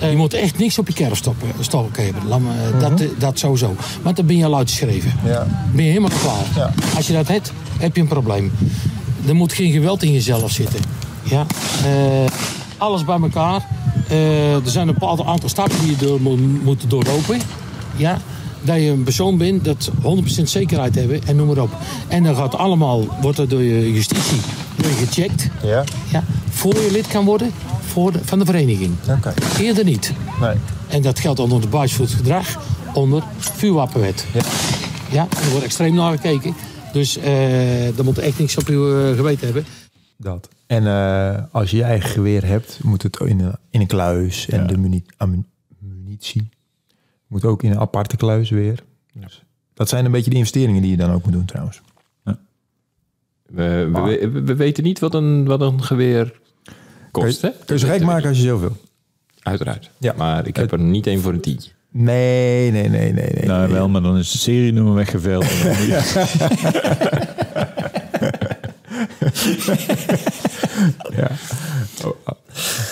Je 0.00 0.16
moet 0.16 0.34
echt 0.34 0.58
niks 0.58 0.78
op 0.78 0.86
je 0.88 0.94
kerf 0.94 1.16
stoppen, 1.16 1.48
stoppen 1.60 2.04
hebben. 2.04 2.22
Laat 2.28 2.40
me, 2.40 2.48
dat, 2.80 3.00
eh, 3.00 3.06
dat 3.18 3.38
sowieso. 3.38 3.74
Want 4.02 4.16
dan 4.16 4.26
ben 4.26 4.36
je 4.36 4.44
al 4.44 4.56
uitgeschreven. 4.56 5.12
Ja. 5.24 5.46
Ben 5.72 5.84
je 5.84 5.90
helemaal 5.90 6.18
klaar. 6.22 6.44
Ja. 6.56 6.72
Als 6.96 7.06
je 7.06 7.12
dat 7.12 7.28
hebt, 7.28 7.52
heb 7.78 7.94
je 7.96 8.00
een 8.02 8.08
probleem. 8.08 8.52
Er 9.28 9.34
moet 9.34 9.52
geen 9.52 9.72
geweld 9.72 10.02
in 10.02 10.12
jezelf 10.12 10.50
zitten. 10.50 10.80
Ja. 11.22 11.46
Eh, 11.84 12.30
alles 12.80 13.04
bij 13.04 13.20
elkaar. 13.20 13.66
Eh, 14.08 14.54
er 14.54 14.70
zijn 14.70 14.88
een 14.88 14.94
bepaald 14.94 15.24
aantal 15.24 15.48
stappen 15.48 15.80
die 15.80 15.90
je 15.90 15.96
door 15.96 16.20
moet, 16.62 16.90
doorlopen. 16.90 17.40
Ja. 17.96 18.18
Dat 18.62 18.76
je 18.76 18.90
een 18.90 19.02
persoon 19.02 19.38
bent 19.38 19.64
dat 19.64 19.90
100% 20.02 20.42
zekerheid 20.42 20.94
hebben 20.94 21.20
en 21.26 21.36
noem 21.36 21.46
maar 21.46 21.58
op. 21.58 21.70
En 22.08 22.22
dan 22.22 22.36
gaat 22.36 22.54
allemaal, 22.54 23.06
wordt 23.20 23.38
er 23.38 23.48
door 23.48 23.62
je 23.62 23.92
justitie 23.92 24.40
door 24.76 24.90
je 24.90 24.96
gecheckt. 24.96 25.48
Ja? 25.62 25.84
Ja, 26.10 26.24
voor 26.50 26.74
je 26.74 26.88
lid 26.90 27.06
kan 27.06 27.24
worden 27.24 27.50
voor 27.80 28.12
de, 28.12 28.18
van 28.24 28.38
de 28.38 28.44
vereniging. 28.44 28.94
Oké. 29.08 29.34
Eerder 29.58 29.84
niet. 29.84 30.12
Nee. 30.40 30.54
En 30.88 31.02
dat 31.02 31.18
geldt 31.18 31.40
onder 31.40 31.60
de 31.60 31.68
buitenvoetgedrag, 31.68 32.46
onder 32.92 33.22
vuurwapenwet. 33.38 34.26
Ja. 34.32 34.40
Ja, 35.10 35.26
er 35.44 35.50
wordt 35.50 35.64
extreem 35.64 35.94
naar 35.94 36.10
gekeken. 36.12 36.54
Dus 36.92 37.18
daar 37.94 38.04
moet 38.04 38.18
echt 38.18 38.38
niks 38.38 38.56
op 38.56 38.66
uw 38.66 39.08
eh, 39.10 39.16
geweten 39.16 39.44
hebben. 39.44 39.64
Dat. 40.16 40.48
En 40.70 40.86
eh, 40.86 41.42
als 41.52 41.70
je 41.70 41.76
je 41.76 41.82
eigen 41.82 42.10
geweer 42.10 42.46
hebt, 42.46 42.78
moet 42.82 43.02
het 43.02 43.20
in 43.20 43.40
een, 43.40 43.56
in 43.70 43.80
een 43.80 43.86
kluis. 43.86 44.48
En 44.48 44.66
de 44.66 44.78
muni- 44.78 45.04
munitie 45.78 46.48
moet 47.26 47.44
ook 47.44 47.62
in 47.62 47.70
een 47.70 47.78
aparte 47.78 48.16
kluis 48.16 48.50
weer. 48.50 48.82
Dus 49.12 49.42
dat 49.74 49.88
zijn 49.88 50.04
een 50.04 50.10
beetje 50.10 50.30
de 50.30 50.36
investeringen 50.36 50.82
die 50.82 50.90
je 50.90 50.96
dan 50.96 51.10
ook 51.12 51.24
moet 51.24 51.32
doen 51.32 51.44
trouwens. 51.44 51.80
We, 52.22 52.36
we, 53.92 54.28
we- 54.32 54.42
we 54.42 54.54
weten 54.54 54.84
niet 54.84 54.98
wat 54.98 55.14
een, 55.14 55.44
wat 55.44 55.60
een 55.60 55.82
geweer 55.82 56.40
kost? 57.10 57.40
Kun 57.40 57.52
je 57.66 57.78
zo 57.78 57.88
gek 57.88 58.02
maken 58.02 58.28
als 58.28 58.36
je 58.36 58.42
zelf 58.42 58.60
wil. 58.60 58.76
Uiteraard. 59.42 59.90
Ja. 59.98 60.14
Maar 60.16 60.46
ik 60.46 60.56
heb 60.56 60.72
er 60.72 60.78
niet 60.80 61.06
één 61.06 61.20
voor 61.20 61.32
een 61.32 61.40
tientje. 61.40 61.70
Nee, 61.92 62.70
nee, 62.70 62.88
nee, 62.88 63.12
nee. 63.12 63.30
nee. 63.34 63.46
Nou, 63.46 63.72
wel, 63.72 63.88
maar 63.88 64.02
dan 64.02 64.16
is 64.16 64.30
de 64.32 64.38
serienummer 64.38 64.94
weggeveld. 64.94 65.44
Ja. 71.16 71.30
Oh, 72.04 72.10
oh. 72.24 72.38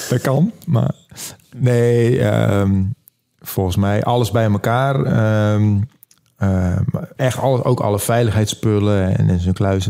Dat 0.09 0.21
kan, 0.21 0.53
maar 0.67 0.91
nee, 1.57 2.21
ehm, 2.21 2.85
volgens 3.39 3.77
mij 3.77 4.03
alles 4.03 4.31
bij 4.31 4.45
elkaar. 4.45 5.05
ehm, 5.05 5.81
ehm, 6.37 6.83
echt 7.17 7.39
alles, 7.39 7.63
ook 7.65 7.81
alle 7.81 7.99
veiligheidsspullen 7.99 9.17
en 9.19 9.29
in 9.29 9.41
zo'n 9.41 9.53
kluis 9.53 9.89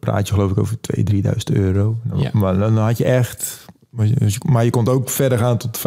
praat 0.00 0.28
je 0.28 0.34
geloof 0.34 0.50
ik 0.50 0.58
over 0.58 0.76
2.000, 0.80 1.02
3.000 1.04 1.52
euro. 1.52 1.96
Ja. 2.14 2.30
Maar 2.32 2.58
dan 2.58 2.76
had 2.78 2.98
je 2.98 3.04
echt, 3.04 3.64
maar 3.90 4.06
je, 4.06 4.36
maar 4.46 4.64
je 4.64 4.70
kon 4.70 4.88
ook 4.88 5.10
verder 5.10 5.38
gaan 5.38 5.56
tot 5.58 5.78
25.000 5.78 5.82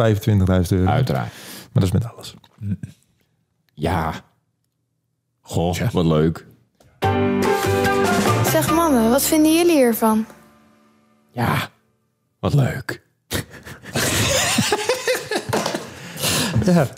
euro. 0.68 0.90
Uiteraard. 0.90 1.32
Maar 1.72 1.82
dat 1.82 1.82
is 1.82 1.92
met 1.92 2.12
alles. 2.12 2.34
Ja. 3.74 4.12
Goh, 5.40 5.74
wat 5.92 6.04
leuk. 6.04 6.46
Zeg 8.44 8.74
mannen, 8.74 9.10
wat 9.10 9.22
vinden 9.22 9.54
jullie 9.54 9.76
hiervan? 9.76 10.26
Ja, 11.38 11.70
wat 12.40 12.54
leuk. 12.54 13.02
Ja. 16.64 16.88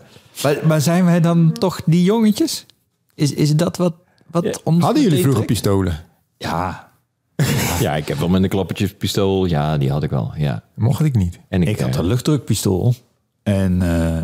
Maar, 0.42 0.56
maar 0.66 0.80
zijn 0.80 1.04
wij 1.04 1.20
dan 1.20 1.52
toch 1.52 1.80
die 1.86 2.02
jongetjes? 2.04 2.66
Is, 3.14 3.32
is 3.34 3.56
dat 3.56 3.76
wat, 3.76 3.94
wat 4.26 4.44
Ja. 4.44 4.52
ons 4.64 4.84
Hadden 4.84 5.02
jullie 5.02 5.22
vroeger 5.22 5.44
pistolen? 5.44 5.98
Ja, 6.38 6.90
Ja, 7.80 7.96
ik 7.96 8.08
heb 8.08 8.18
wel 8.18 8.28
met 8.28 8.42
een 8.42 8.48
klappertjespistool. 8.48 9.44
Ja, 9.46 9.78
die 9.78 9.90
had 9.90 10.02
ik 10.02 10.10
wel. 10.10 10.32
Ja. 10.36 10.62
Mocht 10.74 11.04
ik 11.04 11.14
niet. 11.16 11.38
En 11.48 11.62
ik, 11.62 11.68
ik 11.68 11.80
had 11.80 11.90
eh, 11.94 11.96
een 11.98 12.04
luchtdrukpistool. 12.06 12.94
En 13.42 13.82
eh, 13.82 14.18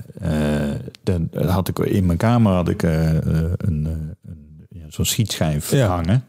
eh, 0.72 0.80
dan 1.02 1.28
had 1.46 1.68
ik 1.68 1.78
in 1.78 2.06
mijn 2.06 2.18
kamer 2.18 2.52
had 2.52 2.68
ik 2.68 2.82
een, 2.82 3.22
eh, 3.24 3.50
een, 3.56 4.14
ja, 4.68 4.84
zo'n 4.88 5.04
schietschijf 5.04 5.70
Ja. 5.70 5.86
hangen. 5.86 6.24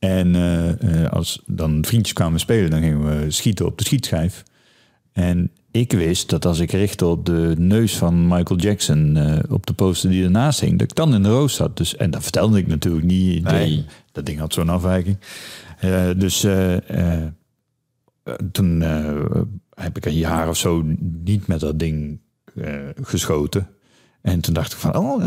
En 0.00 0.34
eh, 0.34 1.02
eh, 1.02 1.10
als 1.10 1.42
dan 1.46 1.84
vriendjes 1.84 2.12
kwamen 2.12 2.40
spelen, 2.40 2.70
dan 2.70 2.80
gingen 2.80 3.20
we 3.20 3.30
schieten 3.30 3.66
op 3.66 3.78
de 3.78 3.84
schietschijf. 3.84 4.42
En 5.12 5.50
ik 5.70 5.92
wist 5.92 6.30
dat 6.30 6.44
als 6.44 6.58
ik 6.58 6.70
richtte 6.70 7.06
op 7.06 7.26
de 7.26 7.54
neus 7.58 7.96
van 7.96 8.28
Michael 8.28 8.60
Jackson 8.60 9.16
eh, 9.16 9.38
op 9.52 9.66
de 9.66 9.72
poster 9.72 10.10
die 10.10 10.24
ernaast 10.24 10.60
hing, 10.60 10.78
dat 10.78 10.90
ik 10.90 10.96
dan 10.96 11.14
in 11.14 11.22
de 11.22 11.28
roos 11.28 11.54
zat. 11.54 11.76
Dus, 11.76 11.96
en 11.96 12.10
dat 12.10 12.22
vertelde 12.22 12.58
ik 12.58 12.66
natuurlijk 12.66 13.04
niet. 13.04 13.42
Nee. 13.42 13.84
Dat 14.12 14.26
ding 14.26 14.38
had 14.38 14.52
zo'n 14.52 14.68
afwijking. 14.68 15.18
Dus 16.16 16.46
toen 18.52 18.80
heb 19.74 19.96
ik 19.96 20.06
een 20.06 20.14
jaar 20.14 20.48
of 20.48 20.56
zo 20.56 20.82
niet 21.24 21.46
met 21.46 21.60
dat 21.60 21.78
ding 21.78 22.20
geschoten. 23.02 23.68
En 24.22 24.40
toen 24.40 24.54
dacht 24.54 24.72
ik 24.72 24.78
van, 24.78 24.96
oh, 24.96 25.26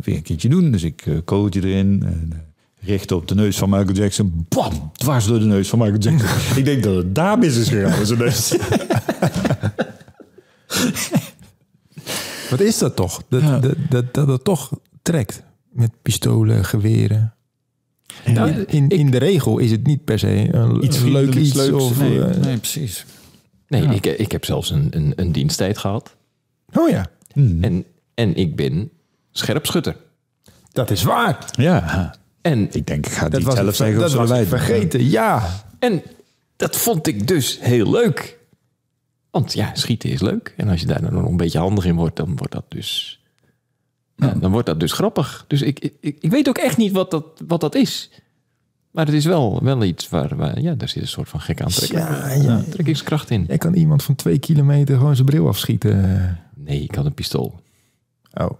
weer 0.00 0.16
een 0.16 0.22
keertje 0.22 0.48
doen. 0.48 0.70
Dus 0.70 0.82
ik 0.82 1.22
kooltje 1.24 1.62
erin. 1.62 2.02
En, 2.06 2.32
eh, 2.86 2.92
richtte 2.92 3.16
op 3.16 3.28
de 3.28 3.34
neus 3.34 3.56
van 3.58 3.70
Michael 3.70 3.92
Jackson. 3.94 4.46
Bam! 4.48 4.90
Dwars 4.92 5.26
door 5.26 5.38
de 5.38 5.44
neus 5.44 5.68
van 5.68 5.78
Michael 5.78 5.98
Jackson. 5.98 6.28
ik 6.58 6.64
denk 6.64 6.82
dat 6.82 6.94
het 6.96 7.14
daar 7.14 7.38
mis 7.38 7.56
is 7.56 7.68
gegaan 7.68 7.98
met 7.98 8.06
zijn 8.06 8.18
neus. 8.18 8.54
Wat 12.50 12.60
is 12.60 12.78
dat 12.78 12.96
toch? 12.96 13.22
Dat, 13.28 13.42
Ja. 13.42 13.58
dat, 13.58 13.74
dat, 13.90 14.14
dat 14.14 14.28
het 14.28 14.44
toch 14.44 14.70
trekt 15.02 15.42
met 15.70 15.90
pistolen, 16.02 16.64
geweren. 16.64 17.34
Nou, 18.24 18.50
in, 18.50 18.66
in, 18.68 18.88
in 18.88 19.10
de 19.10 19.18
regel 19.18 19.58
is 19.58 19.70
het 19.70 19.86
niet 19.86 20.04
per 20.04 20.18
se 20.18 20.54
een 20.54 20.84
Iets 20.84 21.02
leuk 21.02 21.34
iets. 21.34 21.54
leuks. 21.54 21.82
Of, 21.84 21.98
nee, 21.98 22.24
eh, 22.24 22.36
nee, 22.36 22.56
precies. 22.56 23.04
nee, 23.68 23.82
Ja. 23.82 23.90
ik, 23.90 24.06
ik 24.06 24.32
heb 24.32 24.44
zelfs 24.44 24.70
een, 24.70 24.86
een, 24.90 25.12
een 25.16 25.32
diensttijd 25.32 25.78
gehad. 25.78 26.16
Oh 26.72 26.88
ja, 26.88 27.06
En, 27.34 27.84
en 28.14 28.34
ik 28.36 28.56
ben 28.56 28.90
scherpschutter. 29.32 29.96
dat 30.72 30.90
is 30.90 31.02
waar. 31.02 31.44
Ja, 31.56 32.14
En, 32.46 32.68
ik 32.72 32.86
denk, 32.86 33.06
ik 33.06 33.12
ga 33.12 33.28
Dat 33.28 33.32
die 33.32 33.44
was, 33.44 33.54
zelf 33.54 33.68
ik, 33.68 33.74
zeggen. 33.74 34.04
of 34.04 34.10
dat 34.12 34.28
was 34.28 34.38
ik 34.38 34.46
vergeten. 34.46 35.08
Ja, 35.08 35.64
en 35.78 36.02
dat 36.56 36.76
vond 36.76 37.06
ik 37.06 37.28
dus 37.28 37.58
heel 37.60 37.90
leuk. 37.90 38.38
Want 39.30 39.52
ja, 39.52 39.74
schieten 39.74 40.10
is 40.10 40.20
leuk. 40.20 40.54
En 40.56 40.68
als 40.68 40.80
je 40.80 40.86
daar 40.86 41.00
dan 41.00 41.14
nog 41.14 41.28
een 41.28 41.36
beetje 41.36 41.58
handig 41.58 41.84
in 41.84 41.94
wordt, 41.96 42.16
dan 42.16 42.36
wordt 42.36 42.52
dat 42.52 42.64
dus... 42.68 43.20
Ja, 44.16 44.34
dan 44.34 44.50
wordt 44.50 44.66
dat 44.66 44.80
dus 44.80 44.92
grappig. 44.92 45.44
Dus 45.46 45.62
ik, 45.62 45.78
ik, 45.78 46.16
ik 46.20 46.30
weet 46.30 46.48
ook 46.48 46.58
echt 46.58 46.76
niet 46.76 46.92
wat 46.92 47.10
dat, 47.10 47.24
wat 47.46 47.60
dat 47.60 47.74
is. 47.74 48.10
Maar 48.90 49.06
het 49.06 49.14
is 49.14 49.24
wel, 49.24 49.62
wel 49.62 49.84
iets 49.84 50.08
waar, 50.08 50.36
waar... 50.36 50.60
Ja, 50.60 50.74
daar 50.74 50.88
zit 50.88 51.02
een 51.02 51.08
soort 51.08 51.28
van 51.28 51.40
gek 51.40 51.60
aantrekking, 51.60 52.00
Ja, 52.00 52.32
ja. 52.32 52.54
aantrekkingskracht 52.54 53.30
in. 53.30 53.44
jij 53.48 53.58
kan 53.58 53.74
iemand 53.74 54.02
van 54.02 54.14
twee 54.14 54.38
kilometer 54.38 54.96
gewoon 54.96 55.14
zijn 55.14 55.26
bril 55.26 55.48
afschieten. 55.48 56.38
Nee, 56.54 56.82
ik 56.82 56.94
had 56.94 57.04
een 57.06 57.14
pistool. 57.14 57.60
Oh, 58.34 58.50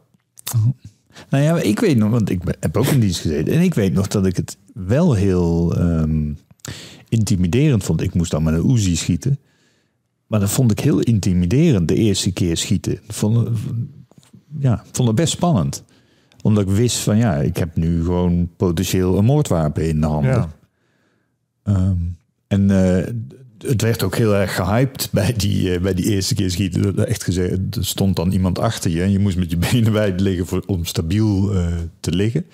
Nou 1.31 1.45
ja, 1.45 1.61
ik 1.61 1.81
weet 1.81 1.97
nog, 1.97 2.11
want 2.11 2.31
ik 2.31 2.41
heb 2.61 2.77
ook 2.77 2.87
in 2.87 3.01
dienst 3.01 3.21
gezeten. 3.21 3.53
En 3.53 3.61
ik 3.61 3.75
weet 3.75 3.93
nog 3.93 4.07
dat 4.07 4.27
ik 4.27 4.37
het 4.37 4.57
wel 4.73 5.13
heel 5.13 5.77
ehm, 5.77 6.33
intimiderend 7.09 7.85
vond. 7.85 8.01
Ik 8.01 8.15
moest 8.15 8.31
dan 8.31 8.43
met 8.43 8.55
een 8.55 8.71
Uzi 8.71 8.97
schieten. 8.97 9.39
Maar 10.27 10.41
dat 10.41 10.51
vond 10.51 10.71
ik 10.71 10.81
heel 10.81 11.01
intimiderend 11.01 11.89
de 11.89 11.95
eerste 11.95 12.33
keer 12.33 12.57
schieten. 12.57 12.99
Vond, 13.09 13.49
ja, 14.59 14.85
vond 14.93 15.09
het 15.09 15.17
best 15.17 15.33
spannend. 15.33 15.85
Omdat 16.43 16.69
ik 16.69 16.77
wist 16.77 16.97
van 16.97 17.17
ja, 17.17 17.35
ik 17.35 17.57
heb 17.57 17.77
nu 17.77 18.05
gewoon 18.05 18.51
potentieel 18.57 19.19
een 19.19 19.25
moordwapen 19.25 19.89
in 19.89 20.01
de 20.01 20.07
handen. 20.07 20.31
Ja. 20.31 20.49
Ehm, 21.63 21.97
en 22.47 22.71
eh, 22.71 23.13
het 23.67 23.83
werd 23.83 24.03
ook 24.03 24.17
heel 24.17 24.35
erg 24.35 24.55
gehyped 24.55 25.09
bij 25.13 25.35
die, 25.37 25.75
eh, 25.75 25.81
bij 25.81 25.95
die 25.95 26.05
eerste 26.05 26.35
keer 26.35 26.51
schieten. 26.51 27.07
Echt 27.07 27.25
gezegd, 27.25 27.77
er 27.77 27.85
stond 27.85 28.17
dan 28.17 28.33
iemand 28.33 28.59
achter 28.59 28.91
je 28.91 29.03
en 29.03 29.11
je 29.11 29.19
moest 29.19 29.37
met 29.37 29.51
je 29.51 29.57
benen 29.57 29.93
wijd 30.03 30.21
liggen 30.21 30.47
voor, 30.47 30.63
om 30.67 30.85
stabiel 30.85 31.55
eh, 31.55 31.67
te 32.01 32.11
liggen. 32.11 32.45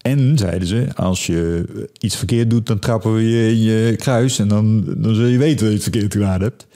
En 0.00 0.38
zeiden 0.38 0.68
ze, 0.68 0.86
als 0.94 1.26
je 1.26 1.64
iets 1.98 2.16
verkeerd 2.16 2.50
doet, 2.50 2.66
dan 2.66 2.78
trappen 2.78 3.14
we 3.14 3.28
je 3.28 3.50
in 3.50 3.62
je 3.62 3.96
kruis 3.96 4.38
en 4.38 4.48
dan, 4.48 4.84
dan 4.96 5.14
zul 5.14 5.26
je 5.26 5.38
weten 5.38 5.58
dat 5.58 5.68
je 5.68 5.74
het 5.74 5.82
verkeerd 5.82 6.12
gedaan 6.12 6.40
hebt. 6.40 6.66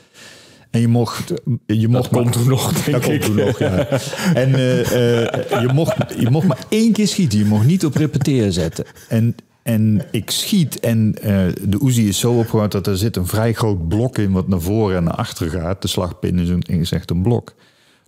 En 0.77 0.83
je 0.83 0.89
mocht, 0.89 1.33
je 1.67 1.89
mocht 1.89 2.09
komt 2.09 2.33
toen 2.33 2.49
nog, 2.49 2.73
denk 2.73 3.03
dat 3.03 3.13
ik. 3.13 3.35
nog, 3.35 3.59
ja. 3.59 3.89
En 4.35 4.55
eh, 4.55 5.23
eh, 5.23 5.61
je, 5.61 5.69
mocht, 5.75 5.97
je 6.19 6.31
mocht 6.31 6.47
maar 6.47 6.65
één 6.69 6.93
keer 6.93 7.09
schieten. 7.09 7.39
Je 7.39 7.45
mocht 7.45 7.67
niet 7.67 7.85
op 7.85 7.97
repeteren 7.97 8.53
zetten. 8.53 8.85
En 9.09 9.35
En 9.67 10.03
ik 10.11 10.31
schiet 10.31 10.81
en 10.81 11.15
eh, 11.23 11.53
de 11.69 11.81
Uzi 11.85 12.09
is 12.09 12.19
zo 12.19 12.33
opgebouwd 12.33 12.73
dat 12.73 12.87
er 12.87 12.97
zit 12.97 13.17
een 13.17 13.27
vrij 13.27 13.53
groot 13.53 13.89
blok 13.89 14.19
in 14.19 14.33
wat 14.33 14.49
naar 14.49 14.61
voren 14.61 14.97
en 14.97 15.05
naar 15.05 15.15
achter 15.15 15.51
gaat. 15.51 15.83
De 15.83 15.89
slagpin 15.89 16.39
is, 16.39 16.49
een, 16.49 16.61
is 16.61 16.91
echt 16.91 17.11
een 17.11 17.23
blok. 17.23 17.55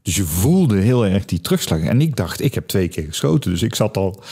Dus 0.03 0.17
je 0.17 0.25
voelde 0.25 0.77
heel 0.77 1.07
erg 1.07 1.25
die 1.25 1.41
terugslag. 1.41 1.81
En 1.81 2.01
ik 2.01 2.17
dacht, 2.17 2.41
ik 2.41 2.55
heb 2.55 2.67
twee 2.67 2.89
keer 2.89 3.05
geschoten. 3.05 3.51
Dus 3.51 3.63
ik 3.63 3.75
zat 3.75 3.97
al 3.97 4.23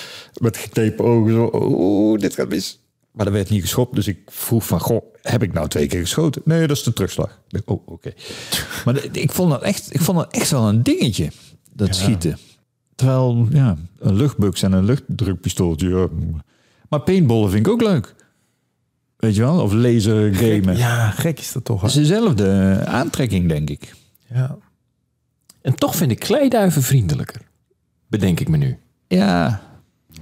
met 0.41 0.57
geknepen 0.57 1.05
ogen 1.05 1.33
zo, 1.33 1.51
oeh, 1.53 2.21
dit 2.21 2.35
gaat 2.35 2.49
mis. 2.49 2.81
Maar 3.11 3.27
er 3.27 3.33
werd 3.33 3.51
niet 3.51 3.63
geschopt. 3.63 3.95
Dus 3.95 4.07
ik 4.07 4.19
vroeg 4.27 4.67
van, 4.67 4.81
goh, 4.81 5.05
heb 5.23 5.43
ik 5.43 5.53
nou 5.53 5.69
twee 5.69 5.87
keer 5.87 6.01
geschoten? 6.01 6.43
Nee, 6.45 6.67
dat 6.67 6.77
is 6.77 6.83
de 6.83 6.93
terugslag. 6.93 7.41
Oh, 7.65 7.89
oké. 7.89 8.13
Maar 8.85 9.05
ik 9.13 9.33
vond, 9.33 9.51
dat 9.51 9.63
echt, 9.63 9.95
ik 9.95 10.01
vond 10.01 10.19
dat 10.19 10.33
echt 10.33 10.51
wel 10.51 10.69
een 10.69 10.83
dingetje, 10.83 11.31
dat 11.73 11.95
schieten. 11.95 12.39
Terwijl, 12.95 13.47
ja, 13.51 13.77
een 13.99 14.15
luchtbuks 14.15 14.63
en 14.63 14.73
een 14.73 14.85
luchtdrukpistooltje. 14.85 15.89
ja. 15.89 16.09
Maar 16.89 17.01
paintballen 17.01 17.51
vind 17.51 17.67
ik 17.67 17.73
ook 17.73 17.83
leuk. 17.83 18.15
Weet 19.17 19.35
je 19.35 19.41
wel? 19.41 19.61
Of 19.63 19.73
laser 19.73 20.35
gamen. 20.35 20.77
Ja, 20.77 21.11
gek 21.11 21.39
is 21.39 21.53
dat 21.53 21.65
toch. 21.65 21.83
Het 21.83 21.95
hè? 21.95 22.01
is 22.01 22.09
dezelfde 22.09 22.83
aantrekking, 22.87 23.49
denk 23.49 23.71
ik. 23.71 23.95
Ja. 24.29 24.57
En 25.63 25.75
toch 25.75 25.97
vind 25.97 26.11
ik 26.11 26.19
kleiduiven 26.19 26.83
vriendelijker. 26.83 27.41
Bedenk 28.07 28.41
ik 28.41 28.49
me 28.49 28.57
nu. 28.57 28.79
Ja, 29.09 29.61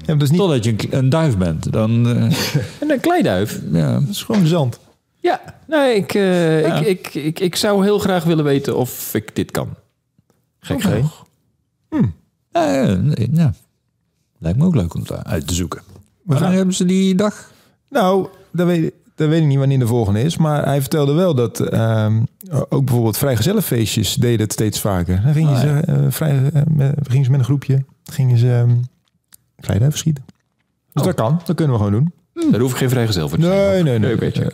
Ja, 0.07 0.15
is 0.19 0.31
niet... 0.31 0.39
totdat 0.39 0.65
je 0.65 0.71
een, 0.71 0.97
een 0.99 1.09
duif 1.09 1.37
bent. 1.37 1.73
Dan, 1.73 2.09
eh, 2.09 2.23
En 2.81 2.91
een 2.91 3.01
kleiduif? 3.01 3.61
ja. 3.73 4.01
Dat 4.01 4.09
is 4.09 4.23
gewoon 4.23 4.47
zand. 4.47 4.81
Ja, 5.21 5.41
nee, 5.67 5.97
ik, 5.97 6.15
eh, 6.15 6.61
Ja. 6.61 6.77
Ik, 6.77 6.87
ik, 6.87 7.15
ik, 7.15 7.41
ik 7.41 7.57
zou 7.57 7.85
heel 7.85 7.99
graag 7.99 8.25
willen 8.25 8.45
weten 8.45 8.77
of 8.77 9.15
ik 9.15 9.37
dit 9.37 9.51
kan. 9.51 9.69
Gek 10.59 10.77
Oké. 10.77 10.89
genoeg. 10.89 11.23
Ja, 12.51 12.73
ja, 12.73 12.99
ja. 13.33 13.55
Lijkt 14.39 14.59
me 14.59 14.65
ook 14.65 14.75
leuk 14.75 14.95
om 14.95 15.01
het 15.01 15.25
uit 15.25 15.47
te 15.47 15.55
zoeken. 15.55 15.83
Wanneer 16.25 16.47
gaan- 16.47 16.57
hebben 16.57 16.75
ze 16.75 16.85
die 16.85 17.15
dag? 17.15 17.51
Nou, 17.91 18.29
dat 18.53 18.67
weet, 18.67 18.93
dat 19.15 19.29
weet 19.29 19.41
ik 19.41 19.47
niet 19.47 19.59
wanneer 19.59 19.79
de 19.79 19.87
volgende 19.87 20.23
is. 20.23 20.37
Maar 20.37 20.65
hij 20.65 20.81
vertelde 20.81 21.13
wel 21.13 21.35
dat 21.35 21.61
ehm, 21.61 22.23
ook 22.69 22.85
bijvoorbeeld 22.85 23.17
vrijgezellenfeestjes 23.19 24.15
deden 24.15 24.41
het 24.41 24.53
steeds 24.53 24.81
vaker. 24.81 25.23
Dan 25.25 25.33
gingen, 25.33 25.55
Ah, 25.55 25.61
ze, 25.61 25.69
eh, 25.69 25.97
vrij, 26.09 26.51
eh, 26.55 26.63
met, 26.69 26.95
gingen 27.09 27.25
ze 27.25 27.31
met 27.31 27.39
een 27.41 27.47
groepje 27.47 27.85
gingen 28.05 28.39
ze 28.39 28.49
um, 28.49 28.81
kleiduiven 29.61 29.99
schieten. 29.99 30.25
Dus 30.93 31.03
Oh. 31.03 31.05
dat 31.05 31.15
kan. 31.15 31.41
Dat 31.45 31.57
kunnen 31.57 31.77
we 31.79 31.85
gewoon 31.85 32.13
doen. 32.33 32.51
Daar 32.51 32.61
hoef 32.61 32.71
ik 32.71 32.77
geen 32.77 32.89
vrijgezel 32.91 33.29
voor 33.29 33.39
te 33.39 33.45
zijn. 33.45 33.85
Nee, 33.85 33.99
nee, 33.99 33.99
nee. 33.99 34.15
Oké. 34.15 34.51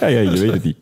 Ja, 0.00 0.06
ja, 0.06 0.20
je 0.20 0.30
weet 0.40 0.52
het 0.52 0.64
niet. 0.64 0.76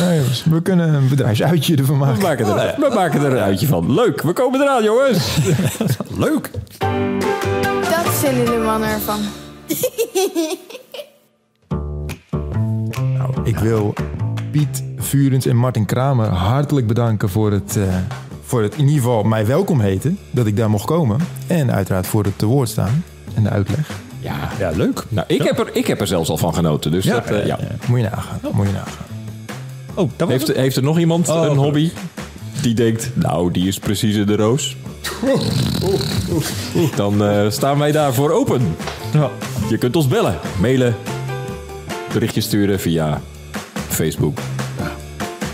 Nee, 0.00 0.18
jongens, 0.18 0.44
we 0.44 0.62
kunnen 0.62 0.94
een 0.94 1.08
bedrijfsuitje 1.08 1.76
ervan 1.76 1.98
We 1.98 2.04
maken. 2.04 2.22
maken, 2.22 2.46
er, 2.46 2.74
we 2.78 2.94
maken 2.94 3.24
er 3.24 3.32
een 3.32 3.38
uitje 3.42 3.66
van. 3.66 3.94
Leuk, 3.94 4.22
we 4.22 4.32
komen 4.32 4.60
eraan, 4.60 4.82
jongens. 4.82 5.36
Leuk! 6.24 6.50
Dat 7.90 8.14
vinden 8.14 8.44
de 8.44 8.62
mannen 8.64 8.88
ervan. 8.88 9.20
Nou, 13.16 13.34
ik 13.44 13.58
wil 13.58 13.94
Piet 14.50 14.84
Vurens 14.96 15.46
en 15.46 15.56
Martin 15.56 15.84
Kramer 15.86 16.26
hartelijk 16.26 16.86
bedanken 16.86 17.28
voor 17.28 17.52
het, 17.52 17.76
eh, 17.76 17.96
voor 18.44 18.62
het 18.62 18.74
in 18.74 18.84
ieder 18.86 18.94
geval 19.02 19.22
mij 19.22 19.46
welkom 19.46 19.80
heten. 19.80 20.18
Dat 20.30 20.46
ik 20.46 20.56
daar 20.56 20.70
mocht 20.70 20.84
komen. 20.86 21.20
En 21.46 21.72
uiteraard 21.72 22.06
voor 22.06 22.24
het 22.24 22.38
te 22.38 22.46
woord 22.46 22.68
staan 22.68 23.04
en 23.34 23.42
de 23.42 23.48
uitleg. 23.50 23.90
Ja, 24.20 24.48
Ja, 24.58 24.70
leuk. 24.70 25.04
nou, 25.08 25.26
ik, 25.28 25.42
heb 25.42 25.58
er, 25.58 25.68
ik 25.72 25.86
heb 25.86 26.00
er 26.00 26.06
zelfs 26.06 26.30
al 26.30 26.36
van 26.36 26.54
genoten. 26.54 26.90
Dus 26.90 27.04
Ja, 27.04 27.14
dat, 27.14 27.30
eh, 27.30 27.46
ja. 27.46 27.58
Moet 27.86 27.98
je 28.00 28.04
nagaan. 28.04 28.38
Moet 28.52 28.66
je 28.66 28.72
nagaan. 28.72 29.06
Oh, 29.94 30.10
dat 30.16 30.28
Heeft, 30.28 30.76
er 30.76 30.82
nog 30.82 30.98
iemand 30.98 31.28
Oh, 31.28 31.44
een 31.44 31.56
hobby 31.56 31.90
die 32.62 32.74
denkt, 32.74 33.10
nou, 33.14 33.50
die 33.50 33.68
is 33.68 33.78
precies 33.78 34.16
in 34.16 34.26
de 34.26 34.36
roos? 34.36 34.76
Dan 36.96 37.24
eh, 37.24 37.50
staan 37.50 37.78
wij 37.78 37.92
daarvoor 37.92 38.30
open. 38.30 38.76
Ja. 39.12 39.30
Je 39.68 39.78
kunt 39.78 39.96
ons 39.96 40.08
bellen, 40.08 40.38
mailen, 40.60 40.96
berichtjes 42.12 42.44
sturen 42.44 42.80
via 42.80 43.20
Facebook. 43.88 44.38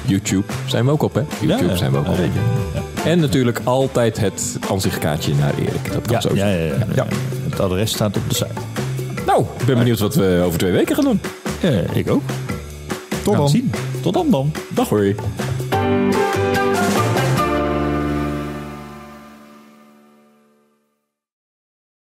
YouTube 0.07 0.45
zijn 0.67 0.85
we 0.85 0.91
ook 0.91 1.03
op, 1.03 1.15
hè? 1.15 1.23
YouTube 1.41 1.71
Ja, 1.71 1.77
zijn 1.77 1.93
we 1.93 1.99
ook 1.99 2.07
op. 2.09 2.19
En 3.05 3.21
natuurlijk 3.21 3.61
altijd 3.65 4.21
het 4.21 4.57
ansichtkaartje 4.69 5.35
naar 5.35 5.53
Erik. 5.59 5.93
Dat 5.93 6.07
kan 6.07 6.23
zo. 6.23 6.35
ja, 6.35 6.47
ja, 6.49 6.65
ja, 6.65 6.75
ja. 6.95 7.07
Het 7.55 7.63
adres 7.63 7.91
staat 7.91 8.17
op 8.17 8.29
de 8.29 8.35
site. 8.35 8.53
Nou, 9.27 9.45
ik 9.59 9.67
ben 9.67 9.79
benieuwd 9.79 9.99
wat 9.99 10.15
we 10.15 10.43
over 10.45 10.59
twee 10.59 10.73
weken 10.73 10.95
gaan 10.95 11.05
doen. 11.05 11.21
Ja, 11.61 11.71
ik 11.93 12.11
ook. 12.11 12.23
Tot 13.23 13.37
dan. 13.37 13.49
zien. 13.49 13.73
Tot 14.03 14.15
dan 14.15 14.31
dan. 14.31 14.53
Dag 14.75 14.89
hoor. 14.89 15.15